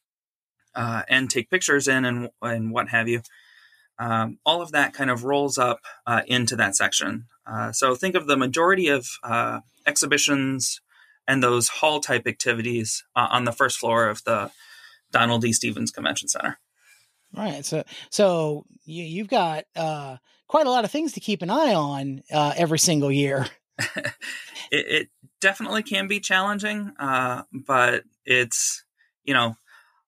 uh, 0.75 1.03
and 1.07 1.29
take 1.29 1.49
pictures 1.49 1.87
in 1.87 2.05
and, 2.05 2.29
and 2.41 2.71
what 2.71 2.89
have 2.89 3.07
you, 3.07 3.21
um, 3.97 4.39
all 4.45 4.61
of 4.61 4.71
that 4.71 4.93
kind 4.93 5.09
of 5.09 5.23
rolls 5.23 5.57
up 5.57 5.81
into 6.27 6.55
that 6.55 6.75
section. 6.75 7.25
so, 7.71 7.95
think 7.95 8.15
of 8.15 8.27
the 8.27 8.37
majority 8.37 8.89
of 8.89 9.07
exhibitions 9.85 10.81
and 11.25 11.41
those 11.41 11.69
hall 11.69 12.01
type 12.01 12.27
activities 12.27 13.05
on 13.15 13.45
the 13.45 13.51
first 13.53 13.77
floor 13.77 14.09
of 14.09 14.23
the 14.25 14.51
Donald 15.11 15.41
D. 15.43 15.53
Stephens 15.53 15.91
Convention 15.91 16.27
Center. 16.27 16.59
All 17.35 17.43
right. 17.43 17.65
So, 17.65 17.83
so 18.09 18.65
you, 18.85 19.03
you've 19.03 19.27
got 19.27 19.65
uh, 19.75 20.17
quite 20.47 20.67
a 20.67 20.71
lot 20.71 20.85
of 20.85 20.91
things 20.91 21.13
to 21.13 21.19
keep 21.19 21.41
an 21.41 21.49
eye 21.49 21.73
on 21.73 22.21
uh, 22.31 22.53
every 22.55 22.79
single 22.79 23.11
year. 23.11 23.47
it, 23.79 24.15
it, 24.71 25.09
definitely 25.41 25.83
can 25.83 26.07
be 26.07 26.21
challenging, 26.21 26.93
uh, 26.97 27.43
but 27.51 28.03
it's 28.23 28.85
you 29.25 29.33
know 29.33 29.57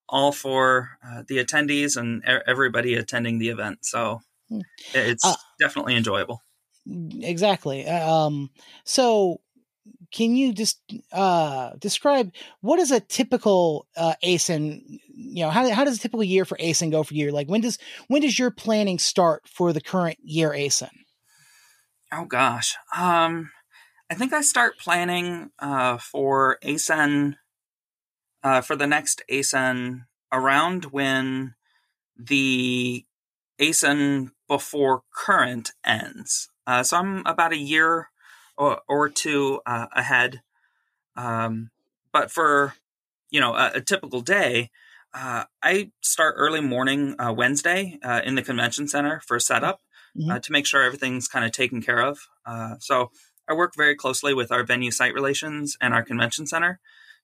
all 0.07 0.31
for 0.31 0.91
uh, 1.05 1.23
the 1.27 1.43
attendees 1.43 1.97
and 1.97 2.23
everybody 2.47 2.95
attending 2.95 3.37
the 3.39 3.49
event. 3.49 3.79
So 3.81 4.21
hmm. 4.47 4.61
it's 4.93 5.25
uh, 5.25 5.35
definitely 5.59 5.95
enjoyable. 5.95 6.41
Exactly. 6.87 7.87
Um, 7.87 8.51
so 8.83 9.41
can 10.11 10.35
you 10.35 10.53
just 10.53 10.81
uh, 11.11 11.71
describe 11.79 12.31
what 12.61 12.79
is 12.79 12.91
a 12.91 12.99
typical 12.99 13.87
uh, 13.95 14.13
ACEN? 14.21 14.99
You 15.13 15.45
know, 15.45 15.49
how, 15.49 15.69
how 15.71 15.83
does 15.83 15.97
a 15.97 16.01
typical 16.01 16.23
year 16.23 16.45
for 16.45 16.57
ACEN 16.59 16.89
go 16.89 17.03
for 17.03 17.13
you? 17.13 17.31
Like 17.31 17.47
when 17.47 17.61
does 17.61 17.77
when 18.07 18.21
does 18.21 18.37
your 18.37 18.51
planning 18.51 18.99
start 18.99 19.43
for 19.47 19.73
the 19.73 19.81
current 19.81 20.17
year 20.21 20.53
ACEN? 20.53 20.89
Oh 22.11 22.25
gosh, 22.25 22.75
um, 22.95 23.51
I 24.09 24.15
think 24.15 24.33
I 24.33 24.41
start 24.41 24.79
planning 24.79 25.51
uh, 25.59 25.97
for 25.97 26.57
ACEN 26.61 27.37
uh, 28.43 28.61
for 28.61 28.75
the 28.75 28.87
next 28.87 29.23
ACEN 29.29 30.05
around 30.31 30.85
when 30.85 31.55
the 32.17 33.05
ACEN 33.59 34.31
before 34.47 35.01
current 35.13 35.71
ends. 35.83 36.49
Uh, 36.67 36.83
so 36.83 36.97
I'm 36.97 37.25
about 37.25 37.53
a 37.53 37.57
year 37.57 38.09
or, 38.57 38.81
or 38.87 39.09
two 39.09 39.61
uh, 39.65 39.87
ahead. 39.93 40.41
Um, 41.15 41.69
but 42.11 42.31
for 42.31 42.73
you 43.29 43.39
know 43.39 43.53
a, 43.53 43.73
a 43.75 43.81
typical 43.81 44.21
day, 44.21 44.69
uh, 45.13 45.45
I 45.63 45.91
start 46.01 46.35
early 46.37 46.61
morning 46.61 47.15
uh, 47.19 47.33
Wednesday 47.33 47.99
uh, 48.03 48.21
in 48.23 48.35
the 48.35 48.41
convention 48.41 48.87
center 48.87 49.21
for 49.25 49.39
setup 49.39 49.81
mm-hmm. 50.17 50.29
Uh, 50.29 50.39
to 50.39 50.51
make 50.51 50.65
sure 50.65 50.83
everything's 50.83 51.27
kind 51.27 51.45
of 51.45 51.51
taken 51.51 51.81
care 51.81 52.01
of. 52.01 52.27
Uh, 52.45 52.75
so 52.79 53.11
I 53.47 53.53
work 53.53 53.75
very 53.75 53.95
closely 53.95 54.33
with 54.33 54.51
our 54.51 54.63
venue 54.63 54.91
site 54.91 55.13
relations 55.13 55.77
and 55.79 55.93
our 55.93 56.03
convention 56.03 56.47
center 56.47 56.79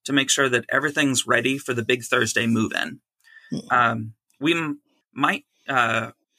to 0.06 0.14
make 0.14 0.30
sure 0.30 0.50
that 0.50 0.66
everything's 0.70 1.28
ready 1.28 1.58
for 1.58 1.74
the 1.74 1.84
big 1.84 2.04
Thursday 2.04 2.48
move 2.48 2.72
in. 2.74 3.00
Mm-hmm. 3.54 3.74
Um, 3.74 4.14
we 4.40 4.54
m- 4.54 4.82
might 5.14 5.46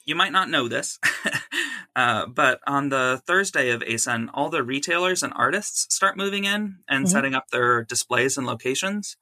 you 0.05 0.15
might 0.15 0.33
not 0.33 0.51
know 0.51 0.69
this, 0.69 0.99
Uh, 1.95 2.27
but 2.27 2.61
on 2.67 2.89
the 2.89 3.21
Thursday 3.27 3.71
of 3.71 3.83
ACEN, 3.83 4.31
all 4.33 4.49
the 4.49 4.63
retailers 4.63 5.23
and 5.23 5.33
artists 5.37 5.95
start 5.95 6.17
moving 6.17 6.45
in 6.45 6.79
and 6.89 7.05
mm-hmm. 7.05 7.07
setting 7.07 7.35
up 7.35 7.51
their 7.51 7.85
displays 7.85 8.39
and 8.39 8.47
locations. 8.47 9.17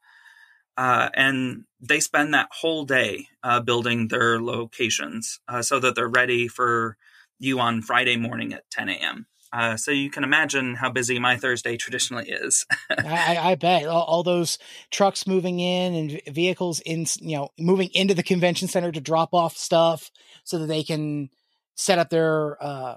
Uh, 0.77 1.09
and 1.13 1.65
they 1.81 1.99
spend 1.99 2.33
that 2.33 2.49
whole 2.61 2.85
day 2.85 3.27
uh, 3.43 3.59
building 3.59 4.07
their 4.07 4.41
locations 4.41 5.39
uh, 5.49 5.61
so 5.61 5.79
that 5.79 5.95
they're 5.95 6.07
ready 6.07 6.47
for 6.47 6.95
you 7.39 7.59
on 7.59 7.81
Friday 7.81 8.15
morning 8.15 8.53
at 8.53 8.69
10 8.71 8.87
a.m. 8.87 9.27
Uh, 9.53 9.75
so 9.75 9.91
you 9.91 10.09
can 10.09 10.23
imagine 10.23 10.75
how 10.75 10.89
busy 10.89 11.19
my 11.19 11.35
Thursday 11.35 11.75
traditionally 11.75 12.29
is. 12.29 12.65
I, 12.89 13.37
I, 13.37 13.55
bet 13.55 13.85
all, 13.85 14.03
all, 14.03 14.23
those 14.23 14.57
trucks 14.91 15.27
moving 15.27 15.59
in 15.59 15.93
and 15.93 16.21
vehicles 16.33 16.79
in, 16.79 17.05
you 17.19 17.35
know, 17.35 17.49
moving 17.59 17.89
into 17.93 18.13
the 18.13 18.23
convention 18.23 18.67
center 18.67 18.91
to 18.91 19.01
drop 19.01 19.33
off 19.33 19.57
stuff 19.57 20.09
so 20.43 20.59
that 20.59 20.67
they 20.67 20.83
can 20.83 21.29
set 21.75 21.99
up 21.99 22.09
their 22.09 22.61
uh 22.63 22.95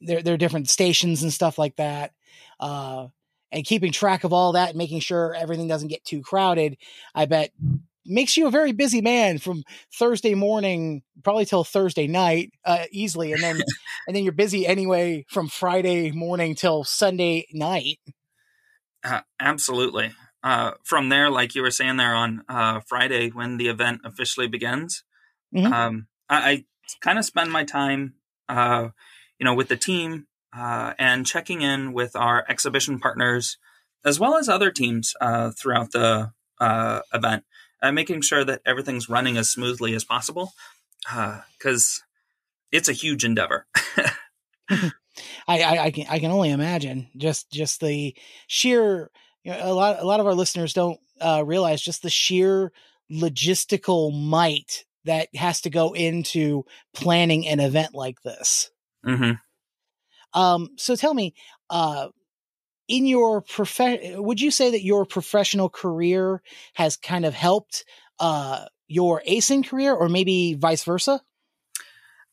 their 0.00 0.20
their 0.20 0.36
different 0.36 0.68
stations 0.68 1.22
and 1.22 1.32
stuff 1.32 1.58
like 1.58 1.76
that. 1.76 2.12
Uh 2.60 3.08
and 3.50 3.64
keeping 3.64 3.92
track 3.92 4.24
of 4.24 4.32
all 4.32 4.52
that, 4.52 4.76
making 4.76 5.00
sure 5.00 5.34
everything 5.34 5.68
doesn't 5.68 5.88
get 5.88 6.04
too 6.04 6.22
crowded, 6.22 6.76
I 7.14 7.26
bet 7.26 7.52
makes 8.06 8.36
you 8.36 8.46
a 8.46 8.50
very 8.50 8.72
busy 8.72 9.00
man 9.00 9.38
from 9.38 9.64
Thursday 9.92 10.34
morning 10.34 11.02
probably 11.22 11.44
till 11.44 11.64
Thursday 11.64 12.06
night 12.06 12.52
uh, 12.64 12.84
easily, 12.90 13.32
and 13.32 13.42
then 13.42 13.56
and 14.06 14.16
then 14.16 14.24
you're 14.24 14.32
busy 14.32 14.66
anyway 14.66 15.24
from 15.28 15.48
Friday 15.48 16.10
morning 16.10 16.54
till 16.54 16.84
Sunday 16.84 17.46
night. 17.52 17.98
Uh, 19.02 19.20
absolutely. 19.38 20.12
Uh, 20.42 20.72
from 20.82 21.08
there, 21.08 21.30
like 21.30 21.54
you 21.54 21.62
were 21.62 21.70
saying 21.70 21.96
there 21.96 22.14
on 22.14 22.44
uh, 22.48 22.80
Friday 22.86 23.30
when 23.30 23.56
the 23.56 23.68
event 23.68 24.02
officially 24.04 24.46
begins, 24.46 25.02
mm-hmm. 25.54 25.72
um, 25.72 26.06
I, 26.28 26.50
I 26.50 26.64
kind 27.00 27.18
of 27.18 27.24
spend 27.24 27.50
my 27.50 27.64
time, 27.64 28.14
uh, 28.48 28.88
you 29.38 29.44
know, 29.44 29.54
with 29.54 29.68
the 29.68 29.76
team 29.76 30.26
uh, 30.54 30.92
and 30.98 31.26
checking 31.26 31.62
in 31.62 31.92
with 31.94 32.14
our 32.14 32.44
exhibition 32.48 32.98
partners 32.98 33.56
as 34.04 34.20
well 34.20 34.36
as 34.36 34.48
other 34.48 34.70
teams 34.70 35.14
uh, 35.20 35.50
throughout 35.50 35.92
the 35.92 36.32
uh, 36.60 37.00
event, 37.12 37.44
making 37.92 38.22
sure 38.22 38.44
that 38.44 38.62
everything's 38.64 39.08
running 39.08 39.36
as 39.36 39.50
smoothly 39.50 39.94
as 39.94 40.04
possible 40.04 40.52
because 41.58 42.02
uh, 42.02 42.06
it's 42.72 42.88
a 42.88 42.92
huge 42.92 43.24
endeavor. 43.24 43.66
I, 44.70 44.90
I, 45.46 45.84
I, 45.84 45.90
can 45.90 46.06
I 46.08 46.18
can 46.18 46.30
only 46.30 46.50
imagine 46.50 47.08
just 47.16 47.50
just 47.50 47.80
the 47.80 48.14
sheer 48.46 49.10
you 49.44 49.52
know, 49.52 49.60
a 49.62 49.74
lot 49.74 50.00
a 50.00 50.06
lot 50.06 50.20
of 50.20 50.26
our 50.26 50.34
listeners 50.34 50.72
don't 50.72 50.98
uh, 51.20 51.42
realize 51.44 51.80
just 51.82 52.02
the 52.02 52.10
sheer 52.10 52.72
logistical 53.10 54.12
might 54.12 54.84
that 55.04 55.28
has 55.36 55.60
to 55.60 55.70
go 55.70 55.92
into 55.92 56.64
planning 56.94 57.46
an 57.46 57.60
event 57.60 57.94
like 57.94 58.22
this. 58.22 58.70
Mm-hmm. 59.06 59.32
Um, 60.38 60.70
so 60.76 60.96
tell 60.96 61.14
me, 61.14 61.34
uh, 61.70 62.08
in 62.88 63.06
your 63.06 63.40
prof, 63.40 63.80
would 64.16 64.40
you 64.40 64.50
say 64.50 64.70
that 64.70 64.82
your 64.82 65.06
professional 65.06 65.68
career 65.68 66.42
has 66.74 66.96
kind 66.96 67.24
of 67.24 67.34
helped 67.34 67.84
uh, 68.18 68.66
your 68.86 69.22
ACEN 69.26 69.62
career, 69.62 69.94
or 69.94 70.08
maybe 70.08 70.54
vice 70.54 70.84
versa? 70.84 71.20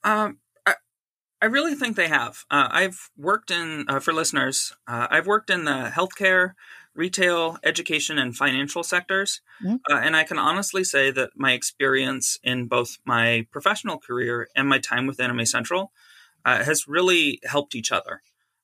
Um, 0.03 0.39
I, 0.65 0.75
I 1.41 1.45
really 1.45 1.75
think 1.75 1.95
they 1.95 2.07
have. 2.07 2.43
Uh, 2.51 2.67
I've 2.69 3.09
worked 3.17 3.51
in 3.51 3.85
uh, 3.87 3.99
for 3.99 4.13
listeners. 4.13 4.73
Uh, 4.87 5.07
I've 5.09 5.27
worked 5.27 5.49
in 5.49 5.65
the 5.65 5.91
healthcare, 5.93 6.53
retail, 6.93 7.57
education, 7.63 8.17
and 8.17 8.35
financial 8.35 8.83
sectors. 8.83 9.41
Mm-hmm. 9.63 9.75
Uh, 9.89 9.99
and 9.99 10.15
I 10.15 10.23
can 10.23 10.37
honestly 10.37 10.83
say 10.83 11.11
that 11.11 11.31
my 11.35 11.53
experience 11.53 12.37
in 12.43 12.67
both 12.67 12.97
my 13.05 13.47
professional 13.51 13.97
career 13.97 14.49
and 14.55 14.67
my 14.67 14.79
time 14.79 15.07
with 15.07 15.19
Anime 15.19 15.45
Central 15.45 15.91
uh, 16.43 16.63
has 16.63 16.87
really 16.87 17.39
helped 17.45 17.75
each 17.75 17.91
other. 17.91 18.21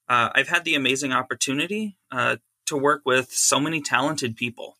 Uh, 0.09 0.29
I've 0.33 0.47
had 0.47 0.63
the 0.63 0.75
amazing 0.75 1.11
opportunity 1.11 1.97
uh, 2.11 2.37
to 2.65 2.77
work 2.77 3.01
with 3.05 3.31
so 3.31 3.59
many 3.59 3.81
talented 3.81 4.35
people, 4.35 4.77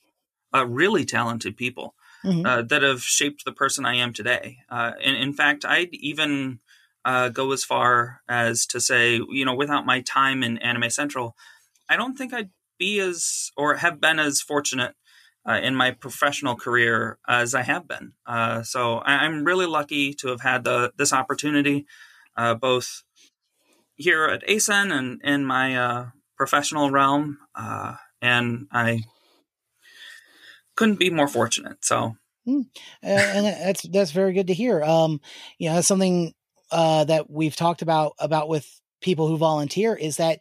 uh, 0.54 0.66
really 0.66 1.06
talented 1.06 1.58
people. 1.58 1.94
Mm-hmm. 2.26 2.46
Uh, 2.48 2.62
that 2.64 2.82
have 2.82 3.04
shaped 3.04 3.46
the 3.46 3.52
person 3.52 3.86
I 3.86 3.96
am 3.96 4.12
today. 4.12 4.58
and 4.70 5.16
in 5.16 5.34
fact, 5.34 5.64
I'd 5.64 5.94
even 5.94 6.60
go 7.06 7.52
as 7.52 7.64
far 7.64 8.22
as 8.28 8.66
to 8.66 8.82
say, 8.82 9.22
you 9.30 9.46
know, 9.46 9.54
without 9.54 9.86
my 9.86 10.02
time 10.02 10.42
in 10.42 10.58
Anime 10.58 10.90
Central, 10.90 11.38
I 11.88 11.96
don't 11.96 12.18
think 12.18 12.34
I'd 12.34 12.50
be 12.78 13.00
as 13.00 13.52
or 13.56 13.76
have 13.76 14.02
been 14.02 14.20
as 14.20 14.42
fortunate 14.42 14.96
uh, 15.48 15.60
in 15.64 15.76
my 15.76 15.92
professional 15.92 16.56
career 16.56 17.18
as 17.28 17.56
I 17.56 17.64
have 17.64 17.88
been. 17.88 18.14
Uh, 18.26 18.64
so 18.64 18.98
I, 18.98 19.26
am 19.26 19.46
really 19.46 19.66
lucky 19.66 20.14
to 20.16 20.28
have 20.28 20.42
had 20.42 20.64
the, 20.66 20.92
this 20.98 21.14
opportunity, 21.14 21.86
uh, 22.36 22.54
both 22.54 23.04
here 23.98 24.26
at 24.26 24.48
ACEN 24.48 24.92
and 24.92 25.22
in 25.24 25.46
my 25.46 25.76
uh, 25.76 26.06
professional 26.38 26.92
realm. 26.92 27.38
Uh, 27.56 27.96
and 28.22 28.68
I 28.72 29.04
couldn't 30.76 31.00
be 31.00 31.10
more 31.10 31.28
fortunate. 31.28 31.84
So. 31.84 32.16
Mm. 32.48 32.66
and 33.04 33.46
that's 33.46 33.82
that's 33.90 34.12
very 34.12 34.32
good 34.32 34.48
to 34.48 34.54
hear. 34.54 34.82
Um, 34.82 35.20
you 35.58 35.68
know, 35.68 35.76
that's 35.76 35.88
something 35.88 36.34
uh, 36.72 37.04
that 37.04 37.30
we've 37.30 37.56
talked 37.56 37.82
about 37.82 38.14
about 38.20 38.48
with 38.48 38.80
people 39.02 39.28
who 39.28 39.38
volunteer 39.38 39.94
is 39.96 40.18
that 40.18 40.40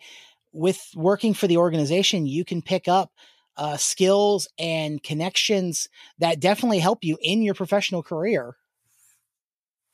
with 0.52 0.90
working 0.94 1.34
for 1.34 1.46
the 1.46 1.56
organization, 1.56 2.26
you 2.26 2.44
can 2.44 2.62
pick 2.62 2.88
up 2.88 3.10
uh, 3.56 3.76
skills 3.76 4.48
and 4.58 5.02
connections 5.02 5.88
that 6.18 6.40
definitely 6.40 6.78
help 6.78 7.04
you 7.04 7.18
in 7.20 7.42
your 7.42 7.54
professional 7.54 8.02
career. 8.02 8.56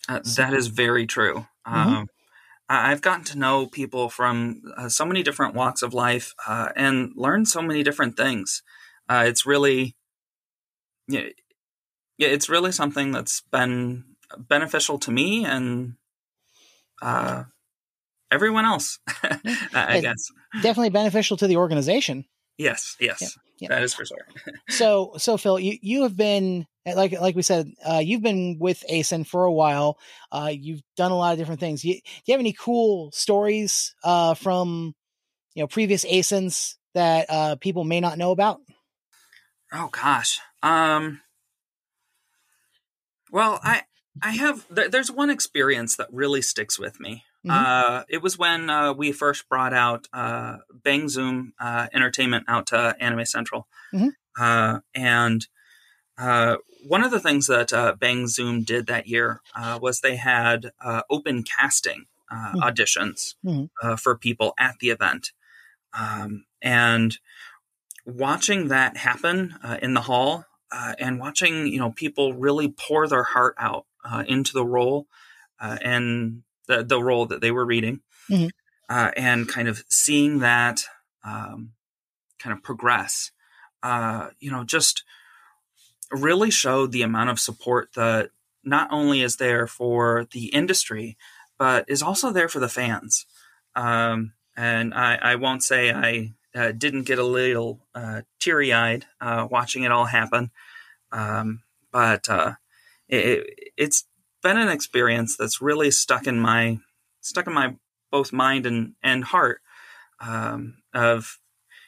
Uh, 0.08 0.20
that 0.36 0.52
is 0.52 0.66
very 0.66 1.06
true. 1.06 1.46
Mm-hmm. 1.66 1.94
Um, 1.94 2.08
I've 2.68 3.02
gotten 3.02 3.24
to 3.26 3.38
know 3.38 3.66
people 3.66 4.08
from 4.08 4.62
uh, 4.76 4.88
so 4.88 5.04
many 5.04 5.22
different 5.22 5.54
walks 5.54 5.82
of 5.82 5.92
life 5.92 6.34
uh, 6.46 6.70
and 6.74 7.12
learn 7.16 7.44
so 7.44 7.60
many 7.60 7.82
different 7.82 8.16
things. 8.16 8.62
Uh, 9.08 9.24
it's 9.26 9.44
really, 9.44 9.94
yeah, 11.08 11.28
yeah, 12.18 12.28
it's 12.28 12.48
really 12.48 12.72
something 12.72 13.10
that's 13.10 13.42
been 13.52 14.04
beneficial 14.38 14.98
to 15.00 15.10
me 15.10 15.44
and 15.44 15.94
uh, 17.02 17.44
everyone 18.30 18.64
else, 18.64 18.98
I 19.74 20.00
guess. 20.00 20.28
Definitely 20.62 20.90
beneficial 20.90 21.36
to 21.38 21.46
the 21.46 21.56
organization. 21.56 22.24
Yes, 22.56 22.96
yes. 23.00 23.20
Yeah, 23.20 23.28
yeah. 23.62 23.68
That 23.68 23.84
is 23.84 23.94
for 23.94 24.04
sure. 24.04 24.26
so, 24.68 25.12
so 25.18 25.36
Phil, 25.36 25.60
you, 25.60 25.78
you 25.80 26.02
have 26.02 26.16
been 26.16 26.66
like 26.84 27.12
like 27.12 27.36
we 27.36 27.42
said, 27.42 27.70
uh, 27.88 28.00
you've 28.04 28.22
been 28.22 28.58
with 28.58 28.82
ACEN 28.88 29.24
for 29.24 29.44
a 29.44 29.52
while. 29.52 29.98
Uh, 30.32 30.50
you've 30.52 30.82
done 30.96 31.12
a 31.12 31.16
lot 31.16 31.32
of 31.32 31.38
different 31.38 31.60
things. 31.60 31.84
You, 31.84 31.94
do 31.94 32.00
you 32.26 32.32
have 32.32 32.40
any 32.40 32.54
cool 32.54 33.12
stories 33.12 33.94
uh, 34.02 34.34
from 34.34 34.96
you 35.54 35.62
know 35.62 35.68
previous 35.68 36.04
ACENs 36.04 36.76
that 36.94 37.26
uh, 37.28 37.54
people 37.54 37.84
may 37.84 38.00
not 38.00 38.18
know 38.18 38.32
about? 38.32 38.60
Oh 39.72 39.90
gosh. 39.92 40.40
Um. 40.60 41.20
Well, 43.30 43.60
I 43.62 43.82
I 44.20 44.32
have 44.32 44.66
there, 44.68 44.88
there's 44.88 45.10
one 45.10 45.30
experience 45.30 45.94
that 45.96 46.08
really 46.10 46.42
sticks 46.42 46.80
with 46.80 46.98
me. 46.98 47.22
Mm-hmm. 47.46 47.50
Uh, 47.50 48.02
it 48.08 48.22
was 48.22 48.38
when 48.38 48.70
uh, 48.70 48.92
we 48.92 49.10
first 49.10 49.48
brought 49.48 49.74
out 49.74 50.06
uh, 50.12 50.58
Bang 50.72 51.08
Zoom 51.08 51.54
uh, 51.58 51.88
Entertainment 51.92 52.44
out 52.46 52.68
to 52.68 52.96
Anime 53.00 53.24
Central, 53.26 53.66
mm-hmm. 53.92 54.08
Uh, 54.40 54.78
and 54.94 55.46
uh, 56.16 56.56
one 56.86 57.04
of 57.04 57.10
the 57.10 57.20
things 57.20 57.48
that 57.48 57.72
uh, 57.72 57.94
Bang 57.98 58.28
Zoom 58.28 58.62
did 58.62 58.86
that 58.86 59.06
year 59.06 59.42
was 59.80 60.00
they 60.00 60.16
had 60.16 60.70
open 61.10 61.42
casting 61.42 62.06
mm-hmm. 62.32 62.60
auditions 62.60 63.34
mm-hmm. 63.44 63.94
for 63.96 64.16
people 64.16 64.54
at 64.58 64.76
the 64.80 64.90
event, 64.90 65.32
um, 65.92 66.44
and 66.62 67.18
watching 68.06 68.68
that 68.68 68.96
happen 68.96 69.54
in 69.82 69.94
the 69.94 70.02
hall 70.02 70.46
and 70.70 71.20
watching 71.20 71.66
you 71.66 71.78
know 71.78 71.90
people 71.90 72.32
really 72.32 72.68
pour 72.68 73.06
their 73.06 73.24
heart 73.24 73.54
out 73.58 73.84
into 74.26 74.52
the 74.54 74.64
role 74.64 75.06
and 75.60 76.42
the, 76.72 76.84
the 76.84 77.02
role 77.02 77.26
that 77.26 77.40
they 77.40 77.50
were 77.50 77.64
reading, 77.64 78.00
mm-hmm. 78.30 78.48
uh, 78.88 79.10
and 79.16 79.48
kind 79.48 79.68
of 79.68 79.84
seeing 79.88 80.40
that 80.40 80.82
um, 81.24 81.72
kind 82.38 82.56
of 82.56 82.62
progress, 82.62 83.30
uh, 83.82 84.28
you 84.40 84.50
know, 84.50 84.64
just 84.64 85.04
really 86.10 86.50
showed 86.50 86.92
the 86.92 87.02
amount 87.02 87.30
of 87.30 87.40
support 87.40 87.90
that 87.94 88.30
not 88.64 88.88
only 88.90 89.22
is 89.22 89.36
there 89.36 89.66
for 89.66 90.26
the 90.32 90.46
industry, 90.46 91.16
but 91.58 91.84
is 91.88 92.02
also 92.02 92.30
there 92.30 92.48
for 92.48 92.60
the 92.60 92.68
fans. 92.68 93.26
Um, 93.74 94.32
and 94.56 94.92
I, 94.94 95.14
I, 95.14 95.34
won't 95.36 95.62
say 95.62 95.90
I 95.90 96.34
uh, 96.54 96.72
didn't 96.72 97.04
get 97.04 97.18
a 97.18 97.24
little 97.24 97.80
uh, 97.94 98.22
teary 98.38 98.72
eyed 98.72 99.06
uh, 99.20 99.48
watching 99.50 99.84
it 99.84 99.92
all 99.92 100.04
happen, 100.04 100.50
um, 101.10 101.62
but 101.90 102.28
uh, 102.28 102.52
it, 103.08 103.72
it's 103.78 104.04
been 104.42 104.58
an 104.58 104.68
experience 104.68 105.36
that's 105.36 105.62
really 105.62 105.90
stuck 105.90 106.26
in 106.26 106.38
my 106.38 106.78
stuck 107.20 107.46
in 107.46 107.52
my 107.52 107.74
both 108.10 108.32
mind 108.32 108.66
and 108.66 108.94
and 109.02 109.24
heart 109.24 109.60
um, 110.20 110.82
of 110.94 111.38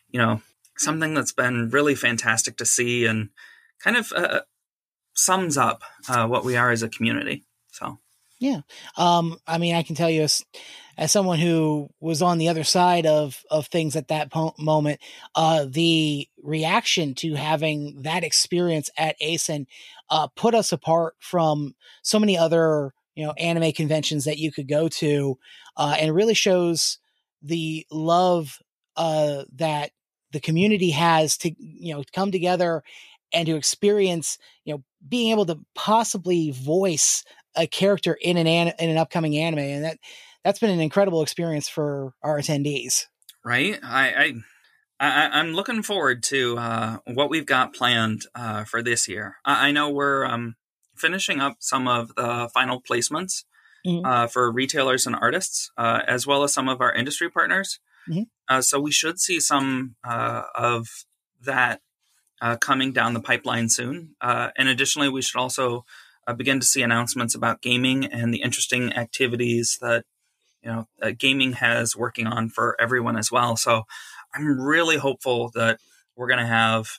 you 0.09 0.19
know 0.19 0.41
something 0.77 1.15
that's 1.15 1.33
been 1.33 1.71
really 1.71 1.95
fantastic 1.95 2.57
to 2.57 2.67
see 2.67 3.07
and 3.07 3.31
kind 3.83 3.97
of 3.97 4.13
uh, 4.13 4.41
sums 5.15 5.57
up 5.57 5.83
uh, 6.09 6.27
what 6.27 6.45
we 6.45 6.57
are 6.57 6.71
as 6.71 6.83
a 6.83 6.89
community. 6.89 7.45
So 7.71 7.99
yeah, 8.39 8.61
um, 8.97 9.39
I 9.47 9.59
mean, 9.59 9.75
I 9.75 9.83
can 9.83 9.95
tell 9.95 10.11
you 10.11 10.23
as 10.23 10.45
as 10.97 11.11
someone 11.11 11.39
who 11.39 11.89
was 12.01 12.23
on 12.23 12.39
the 12.39 12.49
other 12.49 12.65
side 12.65 13.07
of 13.07 13.43
of 13.51 13.67
things 13.67 13.97
at 13.97 14.09
that 14.09 14.33
po- 14.33 14.55
moment, 14.59 15.01
uh, 15.35 15.67
the 15.69 16.29
reaction 16.43 17.15
to 17.17 17.35
having 17.35 18.03
that 18.03 18.25
experience 18.25 18.91
at 18.97 19.17
ACEN 19.21 19.67
uh, 20.11 20.29
put 20.29 20.55
us 20.55 20.73
apart 20.73 21.15
from 21.21 21.75
so 22.03 22.19
many 22.19 22.37
other 22.37 22.93
you 23.15 23.25
know 23.25 23.33
anime 23.33 23.73
conventions 23.73 24.25
that 24.25 24.39
you 24.39 24.53
could 24.53 24.69
go 24.69 24.89
to, 24.89 25.39
uh, 25.77 25.97
and 25.99 26.15
really 26.15 26.35
shows 26.35 26.99
the 27.43 27.87
love 27.91 28.59
uh, 28.97 29.45
that 29.55 29.91
the 30.33 30.41
community 30.41 30.91
has 30.91 31.37
to 31.39 31.55
you 31.59 31.95
know 31.95 32.03
come 32.13 32.33
together 32.33 32.83
and 33.33 33.47
to 33.47 33.57
experience 33.57 34.39
you 34.65 34.75
know 34.75 34.83
being 35.09 35.31
able 35.31 35.47
to 35.47 35.59
possibly 35.75 36.51
voice 36.51 37.25
a 37.57 37.67
character 37.67 38.17
in 38.21 38.37
an, 38.37 38.47
an 38.47 38.73
in 38.79 38.91
an 38.91 38.99
upcoming 38.99 39.37
anime, 39.37 39.61
and 39.61 39.85
that 39.85 39.99
that's 40.45 40.59
been 40.59 40.71
an 40.71 40.81
incredible 40.81 41.23
experience 41.23 41.69
for 41.69 42.13
our 42.23 42.39
attendees. 42.39 43.07
Right. 43.45 43.79
I, 43.83 44.35
I, 45.01 45.33
I 45.35 45.41
am 45.41 45.53
looking 45.53 45.83
forward 45.83 46.23
to 46.25 46.57
uh, 46.59 46.99
what 47.07 47.31
we've 47.31 47.47
got 47.47 47.75
planned 47.75 48.23
uh, 48.35 48.65
for 48.65 48.83
this 48.83 49.09
year. 49.09 49.37
I, 49.45 49.69
I 49.69 49.71
know 49.73 49.91
we're 49.91 50.25
um, 50.25 50.57
finishing 50.97 51.41
up 51.41 51.57
some 51.61 51.89
of 51.89 52.15
the 52.15 52.49
final 52.55 52.81
placements 52.81 53.45
mm-hmm. 53.87 54.05
uh, 54.05 54.27
for 54.29 54.51
retailers 54.53 55.07
and 55.07 55.17
artists, 55.17 55.71
uh, 55.77 56.01
as 56.07 56.27
well 56.27 56.43
as 56.43 56.55
some 56.55 56.69
of 56.69 56.81
our 56.81 56.93
industry 56.93 57.31
partners. 57.31 57.81
Mm-hmm. 58.09 58.23
Uh, 58.49 58.61
so 58.61 58.81
we 58.81 58.91
should 58.91 59.19
see 59.19 59.41
some 59.41 59.97
uh, 60.05 60.43
of 60.55 60.89
that 61.43 61.81
coming 62.61 62.93
down 62.93 63.15
the 63.15 63.21
pipeline 63.21 63.71
soon. 63.71 64.17
and 64.21 64.69
additionally, 64.69 65.09
we 65.09 65.23
should 65.23 65.39
also 65.39 65.87
begin 66.33 66.61
to 66.61 66.67
see 66.67 66.83
announcements 66.83 67.35
about 67.35 67.63
gaming 67.63 68.05
and 68.05 68.33
the 68.33 68.43
interesting 68.43 68.93
activities 68.93 69.79
that 69.81 70.05
you 70.63 70.71
know 70.71 70.89
uh, 71.03 71.13
gaming 71.17 71.53
has 71.55 71.97
working 71.97 72.27
on 72.27 72.49
for 72.49 72.77
everyone 72.81 73.17
as 73.17 73.31
well. 73.31 73.57
So 73.57 73.85
I'm 74.35 74.61
really 74.61 74.97
hopeful 74.97 75.51
that 75.55 75.79
we're 76.17 76.29
going 76.29 76.41
to 76.41 76.47
have 76.47 76.99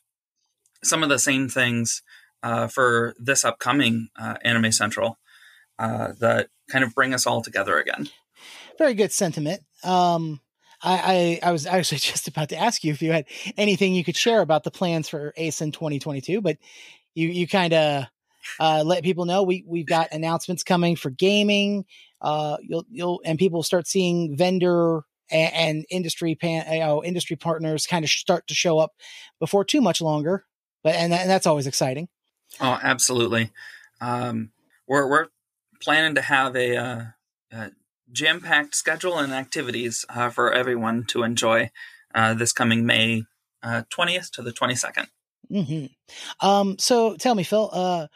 some 0.84 1.04
of 1.04 1.10
the 1.10 1.20
same 1.20 1.50
things 1.50 2.02
uh, 2.44 2.68
for 2.68 3.16
this 3.18 3.44
upcoming 3.44 4.10
uh, 4.20 4.36
Anime 4.44 4.72
Central 4.72 5.18
uh, 5.80 6.14
that 6.20 6.50
kind 6.70 6.84
of 6.84 6.94
bring 6.94 7.14
us 7.14 7.26
all 7.26 7.42
together 7.42 7.80
again. 7.80 8.10
Very 8.78 8.94
good 8.94 9.12
sentiment. 9.12 9.62
Um, 9.84 10.42
I, 10.82 11.40
I, 11.44 11.50
I, 11.50 11.52
was 11.52 11.66
actually 11.66 11.98
just 12.00 12.28
about 12.28 12.50
to 12.50 12.58
ask 12.58 12.84
you 12.84 12.92
if 12.92 13.02
you 13.02 13.12
had 13.12 13.26
anything 13.58 13.96
you 13.96 14.04
could 14.04 14.16
share 14.16 14.42
about 14.42 14.64
the 14.64 14.72
plans 14.72 15.10
for 15.10 15.34
ACEN 15.38 15.72
2022, 15.72 16.42
but 16.42 16.58
you 17.14 17.30
you 17.30 17.48
kind 17.48 17.74
of 17.74 18.06
uh, 18.60 18.84
let 18.86 19.04
people 19.04 19.26
know 19.26 19.44
we 19.44 19.64
we've 19.68 19.88
got 19.88 20.12
announcements 20.12 20.64
coming 20.64 20.96
for 20.96 21.10
gaming 21.10 21.86
uh, 22.22 22.58
you'll 22.62 22.86
you'll 22.90 23.22
and 23.24 23.38
people 23.38 23.64
start 23.64 23.88
seeing 23.88 24.36
vendor 24.36 25.04
and, 25.30 25.54
and 25.54 25.86
industry 25.90 26.36
pan, 26.36 26.72
you 26.72 26.80
know, 26.80 27.04
industry 27.04 27.36
partners 27.36 27.88
kind 27.88 28.04
of 28.04 28.10
start 28.10 28.48
to 28.48 28.54
show 28.54 28.80
up 28.80 28.94
before 29.40 29.66
too 29.66 29.82
much 29.82 30.02
longer. 30.02 30.46
But 30.84 30.96
and, 30.96 31.14
and 31.14 31.30
that's 31.30 31.48
always 31.48 31.68
exciting. 31.68 32.08
Oh, 32.60 32.80
absolutely. 32.82 33.52
Um, 34.02 34.52
we're 34.88 35.10
we're 35.10 35.28
planning 35.82 36.16
to 36.16 36.22
have 36.22 36.56
a, 36.56 36.78
uh, 36.78 37.04
a 37.52 37.72
jam 38.12 38.40
packed 38.40 38.76
schedule 38.76 39.18
and 39.18 39.34
activities 39.34 40.06
uh, 40.10 40.30
for 40.30 40.54
everyone 40.54 41.06
to 41.06 41.24
enjoy 41.24 41.72
uh, 42.14 42.34
this 42.34 42.54
coming 42.54 42.86
May 42.86 43.24
uh, 43.64 43.84
twentieth 43.90 44.32
to 44.34 44.42
the 44.42 44.52
twenty 44.52 44.76
second. 44.76 45.08
Mm-hmm. 45.52 46.48
Um, 46.48 46.78
so 46.80 47.16
tell 47.18 47.36
me, 47.36 47.44
Phil, 47.44 47.70
uh, 47.72 48.08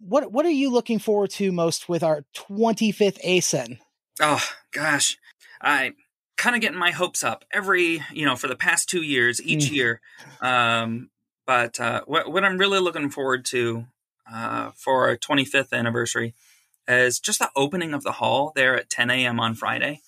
what 0.00 0.32
what 0.32 0.46
are 0.46 0.50
you 0.50 0.70
looking 0.70 0.98
forward 0.98 1.30
to 1.32 1.52
most 1.52 1.88
with 1.88 2.02
our 2.02 2.24
25th 2.36 3.18
ACEN? 3.22 3.78
Oh 4.20 4.42
gosh, 4.72 5.16
I 5.60 5.92
kind 6.36 6.54
of 6.54 6.62
getting 6.62 6.78
my 6.78 6.92
hopes 6.92 7.22
up 7.22 7.44
every 7.52 8.02
you 8.12 8.24
know 8.24 8.36
for 8.36 8.48
the 8.48 8.56
past 8.56 8.88
two 8.88 9.02
years 9.02 9.42
each 9.42 9.66
mm. 9.66 9.72
year. 9.72 10.00
Um, 10.40 11.10
but 11.46 11.80
uh, 11.80 12.02
what 12.06 12.30
what 12.30 12.44
I'm 12.44 12.58
really 12.58 12.80
looking 12.80 13.10
forward 13.10 13.44
to 13.46 13.86
uh, 14.32 14.70
for 14.76 15.08
our 15.08 15.16
25th 15.16 15.72
anniversary 15.72 16.34
is 16.86 17.20
just 17.20 17.38
the 17.38 17.50
opening 17.56 17.94
of 17.94 18.02
the 18.02 18.12
hall 18.12 18.52
there 18.54 18.76
at 18.76 18.90
10 18.90 19.10
a.m. 19.10 19.40
on 19.40 19.54
Friday. 19.54 20.00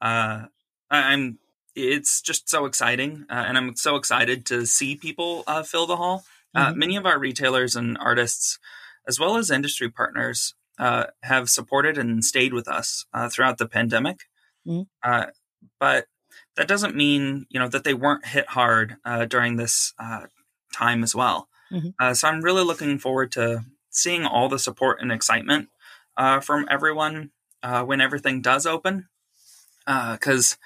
Uh, 0.00 0.46
I'm 0.90 1.38
it's 1.74 2.20
just 2.20 2.48
so 2.48 2.66
exciting, 2.66 3.26
uh, 3.28 3.44
and 3.46 3.58
I'm 3.58 3.74
so 3.74 3.96
excited 3.96 4.46
to 4.46 4.64
see 4.66 4.94
people 4.94 5.42
uh, 5.46 5.62
fill 5.62 5.86
the 5.86 5.96
hall. 5.96 6.24
Uh, 6.54 6.68
mm-hmm. 6.68 6.78
Many 6.78 6.96
of 6.96 7.06
our 7.06 7.18
retailers 7.18 7.74
and 7.74 7.98
artists 7.98 8.58
as 9.06 9.20
well 9.20 9.36
as 9.36 9.50
industry 9.50 9.90
partners, 9.90 10.54
uh, 10.78 11.04
have 11.22 11.48
supported 11.48 11.96
and 11.98 12.24
stayed 12.24 12.52
with 12.52 12.66
us 12.66 13.06
uh, 13.12 13.28
throughout 13.28 13.58
the 13.58 13.68
pandemic. 13.68 14.20
Mm-hmm. 14.66 14.82
Uh, 15.02 15.26
but 15.78 16.06
that 16.56 16.68
doesn't 16.68 16.96
mean 16.96 17.46
you 17.48 17.60
know 17.60 17.68
that 17.68 17.84
they 17.84 17.94
weren't 17.94 18.26
hit 18.26 18.48
hard 18.48 18.96
uh, 19.04 19.24
during 19.26 19.56
this 19.56 19.92
uh, 19.98 20.26
time 20.72 21.02
as 21.02 21.14
well. 21.14 21.48
Mm-hmm. 21.70 21.90
Uh, 21.98 22.14
so 22.14 22.28
I'm 22.28 22.42
really 22.42 22.64
looking 22.64 22.98
forward 22.98 23.32
to 23.32 23.64
seeing 23.90 24.24
all 24.24 24.48
the 24.48 24.58
support 24.58 25.00
and 25.00 25.12
excitement 25.12 25.68
from 26.42 26.66
everyone 26.70 27.30
when 27.62 28.00
everything 28.00 28.42
does 28.42 28.66
open, 28.66 29.08
because 29.86 30.58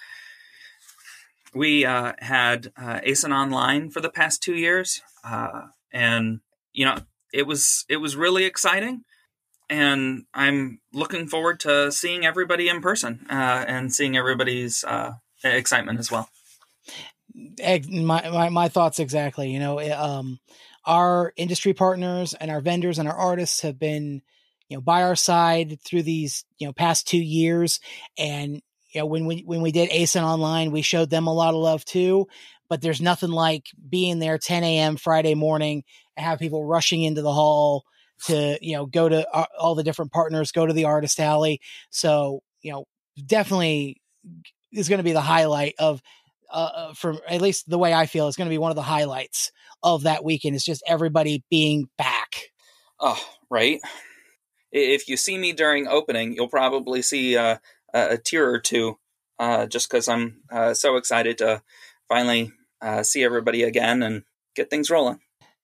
we 1.54 1.82
had 1.82 2.72
ACEN 2.78 3.32
online 3.32 3.90
for 3.90 4.00
the 4.00 4.10
past 4.10 4.42
two 4.42 4.54
years, 4.54 5.02
and 5.92 6.40
you 6.72 6.84
know 6.84 6.98
it 7.32 7.46
was 7.46 7.84
it 7.88 7.96
was 7.98 8.16
really 8.16 8.44
exciting 8.44 9.04
and 9.70 10.24
I'm 10.34 10.80
looking 10.92 11.26
forward 11.26 11.60
to 11.60 11.92
seeing 11.92 12.24
everybody 12.24 12.68
in 12.68 12.80
person 12.80 13.26
uh, 13.30 13.64
and 13.66 13.92
seeing 13.92 14.16
everybody's 14.16 14.84
uh, 14.84 15.12
excitement 15.44 15.98
as 15.98 16.10
well. 16.10 16.28
My, 17.34 18.30
my, 18.30 18.48
my 18.48 18.68
thoughts 18.68 18.98
exactly. 18.98 19.50
You 19.50 19.60
know, 19.60 19.80
um, 19.92 20.38
our 20.84 21.32
industry 21.36 21.74
partners 21.74 22.34
and 22.34 22.50
our 22.50 22.60
vendors 22.60 22.98
and 22.98 23.08
our 23.08 23.16
artists 23.16 23.60
have 23.60 23.78
been, 23.78 24.22
you 24.68 24.76
know, 24.76 24.80
by 24.80 25.02
our 25.02 25.16
side 25.16 25.78
through 25.84 26.02
these 26.02 26.44
you 26.58 26.66
know 26.66 26.72
past 26.72 27.06
two 27.06 27.22
years. 27.22 27.80
And 28.16 28.62
you 28.92 29.00
know, 29.00 29.06
when 29.06 29.26
we 29.26 29.42
when 29.44 29.60
we 29.60 29.70
did 29.70 29.90
ACEN 29.90 30.24
online, 30.24 30.72
we 30.72 30.82
showed 30.82 31.10
them 31.10 31.26
a 31.26 31.34
lot 31.34 31.54
of 31.54 31.60
love 31.60 31.84
too. 31.84 32.26
But 32.68 32.82
there's 32.82 33.00
nothing 33.00 33.30
like 33.30 33.66
being 33.88 34.18
there 34.18 34.38
10 34.38 34.62
a.m. 34.64 34.96
Friday 34.96 35.34
morning 35.34 35.84
have 36.18 36.38
people 36.38 36.64
rushing 36.64 37.02
into 37.02 37.22
the 37.22 37.32
hall 37.32 37.84
to 38.26 38.58
you 38.60 38.76
know 38.76 38.86
go 38.86 39.08
to 39.08 39.28
uh, 39.30 39.46
all 39.58 39.74
the 39.74 39.84
different 39.84 40.12
partners 40.12 40.52
go 40.52 40.66
to 40.66 40.72
the 40.72 40.84
artist 40.84 41.20
alley 41.20 41.60
so 41.90 42.40
you 42.62 42.72
know 42.72 42.84
definitely 43.26 44.00
is 44.72 44.88
going 44.88 44.98
to 44.98 45.04
be 45.04 45.12
the 45.12 45.20
highlight 45.20 45.74
of 45.78 46.02
uh, 46.50 46.70
uh, 46.74 46.92
from 46.94 47.18
at 47.28 47.42
least 47.42 47.68
the 47.68 47.78
way 47.78 47.92
I 47.92 48.06
feel, 48.06 48.26
is 48.26 48.36
going 48.36 48.46
to 48.46 48.54
be 48.54 48.58
one 48.58 48.70
of 48.70 48.76
the 48.76 48.82
highlights 48.82 49.52
of 49.82 50.04
that 50.04 50.24
weekend. 50.24 50.56
Is 50.56 50.64
just 50.64 50.82
everybody 50.86 51.44
being 51.50 51.88
back. 51.98 52.50
Oh, 52.98 53.22
right. 53.50 53.80
If 54.72 55.08
you 55.08 55.16
see 55.16 55.36
me 55.36 55.52
during 55.52 55.88
opening, 55.88 56.34
you'll 56.34 56.48
probably 56.48 57.02
see 57.02 57.36
uh, 57.36 57.58
a 57.92 58.18
tear 58.18 58.50
or 58.50 58.58
two, 58.58 58.98
uh, 59.38 59.66
just 59.66 59.90
because 59.90 60.08
I'm 60.08 60.40
uh, 60.50 60.74
so 60.74 60.96
excited 60.96 61.38
to 61.38 61.62
finally 62.08 62.52
uh, 62.80 63.02
see 63.02 63.22
everybody 63.22 63.62
again 63.62 64.02
and 64.02 64.24
get 64.54 64.70
things 64.70 64.90
rolling. 64.90 65.20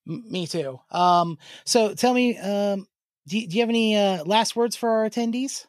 M- 0.06 0.24
me 0.30 0.46
too. 0.46 0.80
Um, 0.90 1.38
so 1.64 1.94
tell 1.94 2.14
me, 2.14 2.38
um, 2.38 2.86
do, 3.26 3.46
do 3.46 3.56
you 3.56 3.62
have 3.62 3.70
any 3.70 3.96
uh, 3.96 4.24
last 4.24 4.56
words 4.56 4.76
for 4.76 4.88
our 4.90 5.08
attendees? 5.08 5.66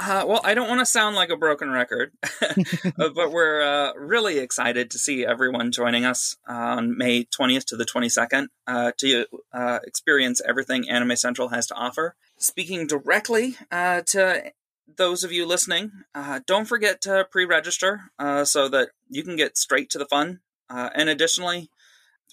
Uh, 0.00 0.24
well, 0.26 0.40
I 0.42 0.54
don't 0.54 0.68
want 0.68 0.80
to 0.80 0.86
sound 0.86 1.14
like 1.14 1.30
a 1.30 1.36
broken 1.36 1.70
record, 1.70 2.10
but 2.96 3.30
we're 3.30 3.62
uh, 3.62 3.92
really 3.94 4.38
excited 4.38 4.90
to 4.90 4.98
see 4.98 5.24
everyone 5.24 5.70
joining 5.70 6.04
us 6.04 6.36
on 6.48 6.98
May 6.98 7.24
20th 7.24 7.64
to 7.66 7.76
the 7.76 7.84
22nd 7.84 8.48
uh, 8.66 8.90
to 8.98 9.26
uh, 9.52 9.78
experience 9.84 10.42
everything 10.46 10.88
Anime 10.88 11.14
Central 11.14 11.48
has 11.48 11.68
to 11.68 11.74
offer. 11.74 12.16
Speaking 12.38 12.88
directly 12.88 13.56
uh, 13.70 14.02
to 14.06 14.52
those 14.96 15.22
of 15.22 15.30
you 15.30 15.46
listening, 15.46 15.92
uh, 16.12 16.40
don't 16.44 16.66
forget 16.66 17.00
to 17.02 17.26
pre 17.30 17.44
register 17.44 18.10
so 18.44 18.68
that 18.68 18.88
you 19.08 19.22
can 19.22 19.36
get 19.36 19.56
straight 19.56 19.90
to 19.90 19.98
the 19.98 20.06
fun. 20.06 20.40
and 20.68 21.08
additionally, 21.08 21.70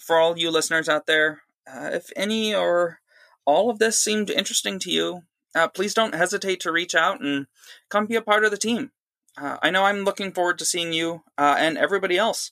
for 0.02 0.20
all 0.20 0.38
you 0.38 0.52
listeners 0.52 0.90
out 0.90 1.06
there, 1.06 1.42
if 1.68 2.12
any 2.16 2.54
or 2.54 3.00
all 3.46 3.70
of 3.70 3.80
this 3.80 4.00
seemed 4.00 4.30
interesting 4.30 4.80
to 4.80 4.92
you, 4.92 5.24
uh, 5.56 5.68
please 5.68 5.94
don't 5.94 6.16
hesitate 6.16 6.60
to 6.62 6.72
reach 6.72 6.96
out 6.96 7.22
and 7.22 7.48
come 7.90 8.06
be 8.06 8.16
a 8.16 8.22
part 8.22 8.44
of 8.44 8.52
the 8.52 8.58
team. 8.58 8.92
Uh, 9.38 9.58
I 9.62 9.70
know 9.70 9.86
I'm 9.86 10.04
looking 10.04 10.32
forward 10.32 10.60
to 10.60 10.66
seeing 10.66 10.94
you 10.94 11.24
uh, 11.38 11.56
and 11.58 11.78
everybody 11.78 12.18
else 12.18 12.52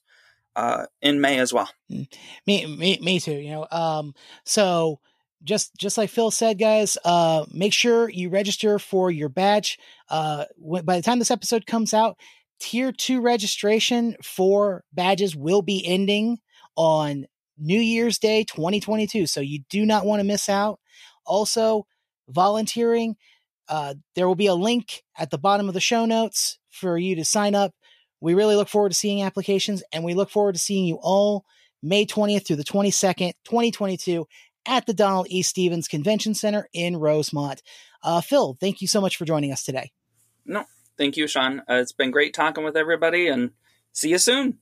uh, 0.56 0.86
in 1.02 1.22
May 1.22 1.40
as 1.40 1.54
well. 1.54 1.70
Mm. 1.92 2.12
Me, 2.48 2.66
me, 2.66 3.00
me 3.02 3.20
too. 3.20 3.34
You 3.34 3.52
know, 3.52 3.68
um, 3.72 4.14
so 4.44 5.00
just 5.44 5.76
just 5.78 5.98
like 5.98 6.10
Phil 6.10 6.32
said, 6.32 6.60
guys, 6.60 6.98
uh, 7.06 7.46
make 7.52 7.74
sure 7.74 8.10
you 8.10 8.30
register 8.30 8.80
for 8.80 9.12
your 9.12 9.30
badge. 9.30 9.80
Uh, 10.10 10.46
by 10.84 10.98
the 10.98 11.02
time 11.02 11.20
this 11.20 11.32
episode 11.32 11.66
comes 11.66 11.94
out, 11.94 12.18
Tier 12.60 12.92
Two 12.92 13.22
registration 13.22 14.16
for 14.24 14.84
badges 14.94 15.36
will 15.36 15.62
be 15.62 15.86
ending 15.86 16.40
on 16.76 17.26
New 17.60 17.80
Year's 17.80 18.18
Day 18.18 18.44
2022. 18.44 19.28
So 19.28 19.42
you 19.42 19.60
do 19.70 19.86
not 19.86 20.06
want 20.06 20.20
to 20.22 20.26
miss 20.26 20.50
out. 20.50 20.80
Also, 21.26 21.86
volunteering. 22.28 23.16
Uh, 23.68 23.96
there 24.16 24.28
will 24.28 24.36
be 24.36 24.48
a 24.48 24.56
link 24.56 25.04
at 25.18 25.30
the 25.30 25.38
bottom 25.38 25.68
of 25.68 25.74
the 25.74 25.80
show 25.80 26.06
notes 26.06 26.58
for 26.70 26.98
you 26.98 27.16
to 27.16 27.26
sign 27.26 27.56
up. 27.56 27.74
We 28.22 28.34
really 28.34 28.56
look 28.56 28.68
forward 28.68 28.90
to 28.90 28.96
seeing 28.96 29.22
applications 29.22 29.84
and 29.92 30.04
we 30.04 30.14
look 30.14 30.30
forward 30.30 30.56
to 30.56 30.60
seeing 30.60 30.86
you 30.86 31.00
all 31.02 31.46
May 31.82 32.06
20th 32.06 32.46
through 32.48 32.58
the 32.58 32.64
22nd, 32.64 33.34
2022 33.46 34.28
at 34.66 34.86
the 34.86 34.94
Donald 34.94 35.28
E. 35.30 35.42
Stephens 35.42 35.88
Convention 35.88 36.34
Center 36.34 36.68
in 36.74 36.98
Rosemont. 36.98 37.62
Uh, 38.04 38.22
Phil, 38.22 38.58
thank 38.60 38.82
you 38.82 38.88
so 38.88 39.00
much 39.00 39.18
for 39.18 39.26
joining 39.26 39.52
us 39.52 39.64
today. 39.64 39.92
No, 40.46 40.66
thank 40.98 41.16
you, 41.16 41.28
Sean. 41.28 41.60
Uh, 41.60 41.76
it's 41.76 41.92
been 41.92 42.12
great 42.12 42.34
talking 42.34 42.64
with 42.64 42.76
everybody 42.76 43.28
and 43.28 43.52
see 43.94 44.10
you 44.10 44.18
soon. 44.18 44.60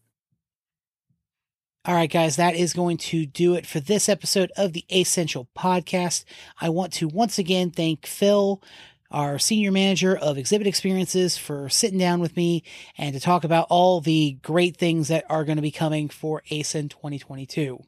All 1.87 1.95
right, 1.95 2.11
guys, 2.11 2.35
that 2.35 2.53
is 2.53 2.73
going 2.73 2.97
to 2.97 3.25
do 3.25 3.53
it 3.53 3.65
for 3.65 3.79
this 3.79 4.09
episode 4.09 4.51
of 4.57 4.73
the 4.73 4.83
Essential 4.91 5.47
Podcast. 5.57 6.25
I 6.59 6.67
want 6.67 6.91
to 6.95 7.07
once 7.07 7.39
again 7.39 7.71
thank 7.71 8.05
Phil, 8.05 8.61
our 9.09 9.39
senior 9.39 9.71
manager 9.71 10.13
of 10.13 10.37
exhibit 10.37 10.67
experiences, 10.67 11.37
for 11.37 11.69
sitting 11.69 11.97
down 11.97 12.19
with 12.19 12.35
me 12.35 12.63
and 12.97 13.13
to 13.13 13.21
talk 13.21 13.45
about 13.45 13.67
all 13.69 14.01
the 14.01 14.37
great 14.41 14.75
things 14.75 15.07
that 15.07 15.23
are 15.29 15.45
going 15.45 15.55
to 15.55 15.61
be 15.61 15.71
coming 15.71 16.09
for 16.09 16.43
ACEN 16.51 16.89
2022. 16.89 17.81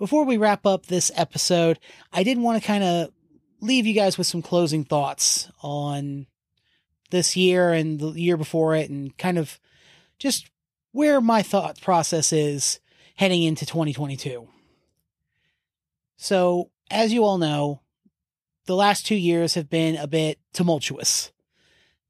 Before 0.00 0.24
we 0.24 0.36
wrap 0.36 0.66
up 0.66 0.86
this 0.86 1.12
episode, 1.14 1.78
I 2.12 2.24
did 2.24 2.36
want 2.36 2.60
to 2.60 2.66
kind 2.66 2.82
of 2.82 3.12
leave 3.60 3.86
you 3.86 3.94
guys 3.94 4.18
with 4.18 4.26
some 4.26 4.42
closing 4.42 4.82
thoughts 4.82 5.48
on 5.62 6.26
this 7.12 7.36
year 7.36 7.72
and 7.72 8.00
the 8.00 8.10
year 8.10 8.36
before 8.36 8.74
it 8.74 8.90
and 8.90 9.16
kind 9.16 9.38
of 9.38 9.60
just 10.18 10.50
where 10.92 11.20
my 11.20 11.42
thought 11.42 11.80
process 11.80 12.32
is 12.32 12.80
heading 13.16 13.42
into 13.42 13.66
2022. 13.66 14.48
So, 16.16 16.70
as 16.90 17.12
you 17.12 17.24
all 17.24 17.38
know, 17.38 17.80
the 18.66 18.76
last 18.76 19.06
two 19.06 19.16
years 19.16 19.54
have 19.54 19.68
been 19.68 19.96
a 19.96 20.06
bit 20.06 20.38
tumultuous. 20.52 21.32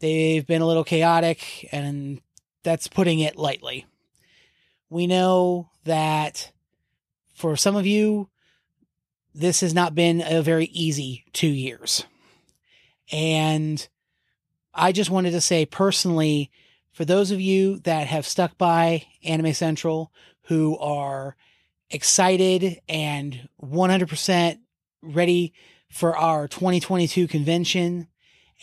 They've 0.01 0.47
been 0.47 0.63
a 0.63 0.67
little 0.67 0.85
chaotic, 0.85 1.69
and 1.73 2.21
that's 2.63 2.89
putting 2.89 3.21
it 3.21 3.37
lightly. 3.37 3.87
We 4.91 5.07
know 5.07 5.71
that 5.85 6.53
for 7.35 7.57
some 7.57 7.77
of 7.77 7.87
you, 7.87 8.29
this 9.35 9.61
has 9.61 9.73
not 9.73 9.95
been 9.95 10.23
a 10.27 10.43
very 10.43 10.67
easy 10.67 11.25
two 11.33 11.49
years. 11.49 12.05
And 13.11 13.87
I 14.75 14.93
just 14.93 15.11
wanted 15.11 15.31
to 15.33 15.41
say 15.41 15.65
personally, 15.65 16.51
for 16.93 17.05
those 17.05 17.31
of 17.31 17.41
you 17.41 17.79
that 17.81 18.07
have 18.07 18.27
stuck 18.27 18.59
by 18.59 19.07
Anime 19.25 19.55
Central, 19.55 20.13
who 20.43 20.79
are 20.79 21.37
excited 21.91 22.81
and 22.89 23.49
100% 23.63 24.59
ready 25.03 25.53
for 25.91 26.17
our 26.17 26.49
2022 26.49 27.27
convention 27.27 28.09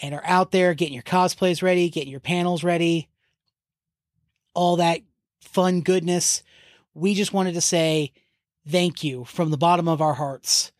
and 0.02 0.14
are 0.16 0.26
out 0.26 0.52
there 0.52 0.74
getting 0.74 0.94
your 0.94 1.04
cosplays 1.04 1.62
ready, 1.62 1.90
getting 1.90 2.12
your 2.12 2.20
panels 2.20 2.64
ready, 2.64 3.10
all 4.54 4.78
that 4.78 5.02
fun 5.42 5.82
goodness, 5.82 6.44
we 6.94 7.14
just 7.14 7.34
wanted 7.34 7.54
to 7.54 7.62
say 7.62 8.12
thank 8.68 9.04
you 9.04 9.26
from 9.26 9.52
the 9.52 9.58
bottom 9.58 9.88
of 9.88 10.02
our 10.02 10.14
hearts. 10.14 10.72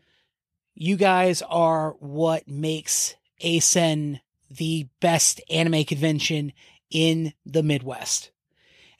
You 0.76 0.96
guys 0.96 1.42
are 1.42 1.92
what 2.00 2.48
makes 2.48 3.16
ACEN 3.42 4.22
the 4.50 4.88
best 5.00 5.42
anime 5.50 5.84
convention 5.84 6.54
in 6.90 7.34
the 7.46 7.64
Midwest. 7.64 8.32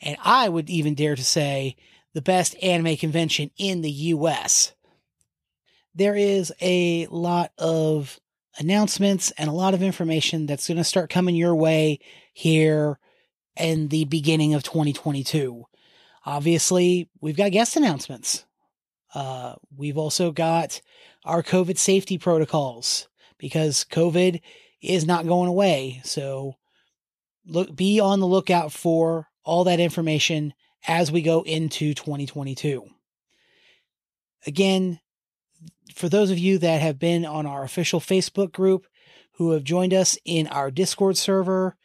And 0.02 0.18
I 0.24 0.50
would 0.50 0.70
even 0.70 0.96
dare 0.96 1.16
to 1.16 1.24
say 1.24 1.76
the 2.14 2.22
best 2.22 2.56
anime 2.62 2.96
convention 2.98 3.52
in 3.58 3.82
the 3.82 3.92
US. 3.92 4.74
There 5.94 6.16
is 6.16 6.54
a 6.62 7.08
lot 7.08 7.52
of 7.58 8.20
announcements 8.58 9.32
and 9.38 9.50
a 9.50 9.54
lot 9.54 9.74
of 9.74 9.84
information 9.84 10.46
that's 10.46 10.68
going 10.68 10.78
to 10.78 10.84
start 10.84 11.10
coming 11.10 11.36
your 11.36 11.56
way 11.56 12.00
here 12.34 13.00
in 13.58 13.90
the 13.90 14.06
beginning 14.06 14.54
of 14.54 14.64
2022. 14.64 15.66
Obviously, 16.26 17.10
we've 17.22 17.38
got 17.38 17.52
guest 17.52 17.76
announcements. 17.76 18.46
Uh, 19.14 19.56
we've 19.76 19.98
also 19.98 20.32
got 20.32 20.82
our 21.26 21.42
COVID 21.42 21.78
safety 21.78 22.18
protocols 22.18 23.08
because 23.38 23.86
COVID 23.90 24.42
is 24.82 25.06
not 25.06 25.28
going 25.28 25.50
away. 25.50 26.02
So 26.04 26.56
look 27.50 27.76
be 27.76 28.00
on 28.00 28.20
the 28.20 28.28
lookout 28.28 28.72
for 28.72 29.28
all 29.44 29.64
that 29.66 29.80
information 29.80 30.54
as 30.88 31.12
we 31.12 31.22
go 31.22 31.42
into 31.42 31.94
2022. 31.94 32.86
Again, 34.48 35.00
for 35.96 36.08
those 36.08 36.32
of 36.32 36.38
you 36.38 36.58
that 36.60 36.82
have 36.82 37.00
been 37.00 37.26
on 37.26 37.46
our 37.46 37.64
official 37.64 38.00
Facebook 38.00 38.52
group, 38.54 38.88
who 39.34 39.52
have 39.52 39.64
joined 39.64 39.94
us 39.94 40.18
in 40.26 40.48
our 40.48 40.72
Discord 40.72 41.18
server, 41.18 41.76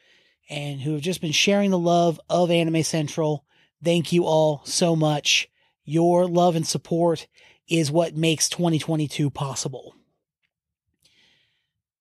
and 0.51 0.81
who 0.81 0.93
have 0.93 1.01
just 1.01 1.21
been 1.21 1.33
sharing 1.33 1.71
the 1.71 1.79
love 1.79 2.21
of 2.29 2.51
Anime 2.51 2.83
Central, 2.83 3.45
thank 3.83 4.13
you 4.13 4.25
all 4.25 4.63
so 4.65 4.95
much. 4.95 5.49
Your 5.85 6.27
love 6.27 6.57
and 6.57 6.67
support 6.67 7.27
is 7.69 7.91
what 7.91 8.17
makes 8.17 8.49
2022 8.49 9.31
possible. 9.31 9.95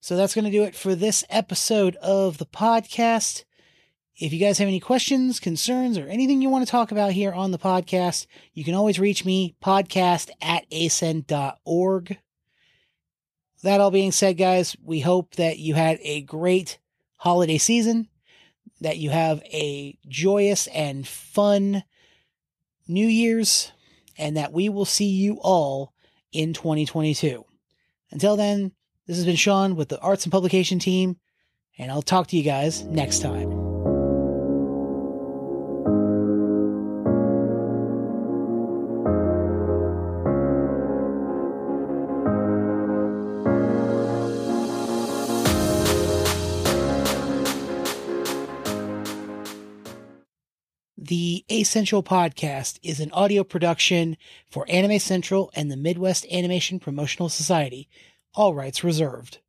So 0.02 0.17
that's 0.17 0.36
going 0.36 0.45
to 0.45 0.52
do 0.52 0.63
it 0.63 0.76
for 0.76 0.95
this 0.95 1.23
episode 1.30 1.95
of 1.97 2.38
the 2.38 2.45
podcast. 2.45 3.45
If 4.19 4.32
you 4.32 4.39
guys 4.39 4.60
have 4.60 4.67
any 4.67 4.80
questions, 4.80 5.39
concerns, 5.39 5.97
or 5.97 6.08
anything 6.08 6.41
you 6.41 6.49
want 6.49 6.65
to 6.65 6.71
talk 6.71 6.91
about 6.91 7.13
here 7.13 7.32
on 7.32 7.52
the 7.52 7.58
podcast, 7.58 8.28
you 8.54 8.63
can 8.63 8.76
always 8.76 8.99
reach 8.99 9.26
me, 9.26 9.56
podcast 9.63 10.30
at 10.41 10.69
acen.org. 10.69 12.19
That 13.63 13.82
all 13.82 13.91
being 13.91 14.12
said, 14.12 14.38
guys, 14.38 14.76
we 14.84 14.99
hope 14.99 15.36
that 15.36 15.58
you 15.58 15.73
had 15.73 15.97
a 16.02 16.21
great 16.21 16.78
holiday 17.17 17.58
season, 17.58 18.08
that 18.82 18.97
you 18.97 19.10
have 19.10 19.41
a 19.45 19.97
joyous 20.08 20.67
and 20.67 21.08
fun 21.08 21.84
New 22.88 23.08
Year's, 23.08 23.71
and 24.17 24.38
that 24.38 24.54
we 24.54 24.69
will 24.69 24.86
see 24.86 25.10
you 25.10 25.39
all 25.41 25.93
in 26.32 26.54
2022. 26.54 27.45
Until 28.12 28.36
then, 28.36 28.73
this 29.08 29.17
has 29.17 29.26
been 29.26 29.38
Sean 29.38 29.76
with 29.76 29.89
the 29.89 29.99
Arts 30.02 30.26
and 30.26 30.32
Publication 30.32 30.80
team, 30.80 31.17
and 31.80 31.89
I'll 31.89 32.02
talk 32.02 32.28
to 32.28 32.38
you 32.38 32.43
guys 32.43 32.84
next 32.84 33.19
time. 33.19 33.52
Essential 51.51 52.01
Podcast 52.01 52.79
is 52.82 53.01
an 53.01 53.12
audio 53.12 53.43
production 53.43 54.15
for 54.49 54.65
Anime 54.69 54.97
Central 54.97 55.51
and 55.53 55.69
the 55.69 55.75
Midwest 55.75 56.25
Animation 56.32 56.79
Promotional 56.79 57.27
Society. 57.27 57.89
All 58.34 58.56
rights 58.56 58.84
reserved. 58.84 59.39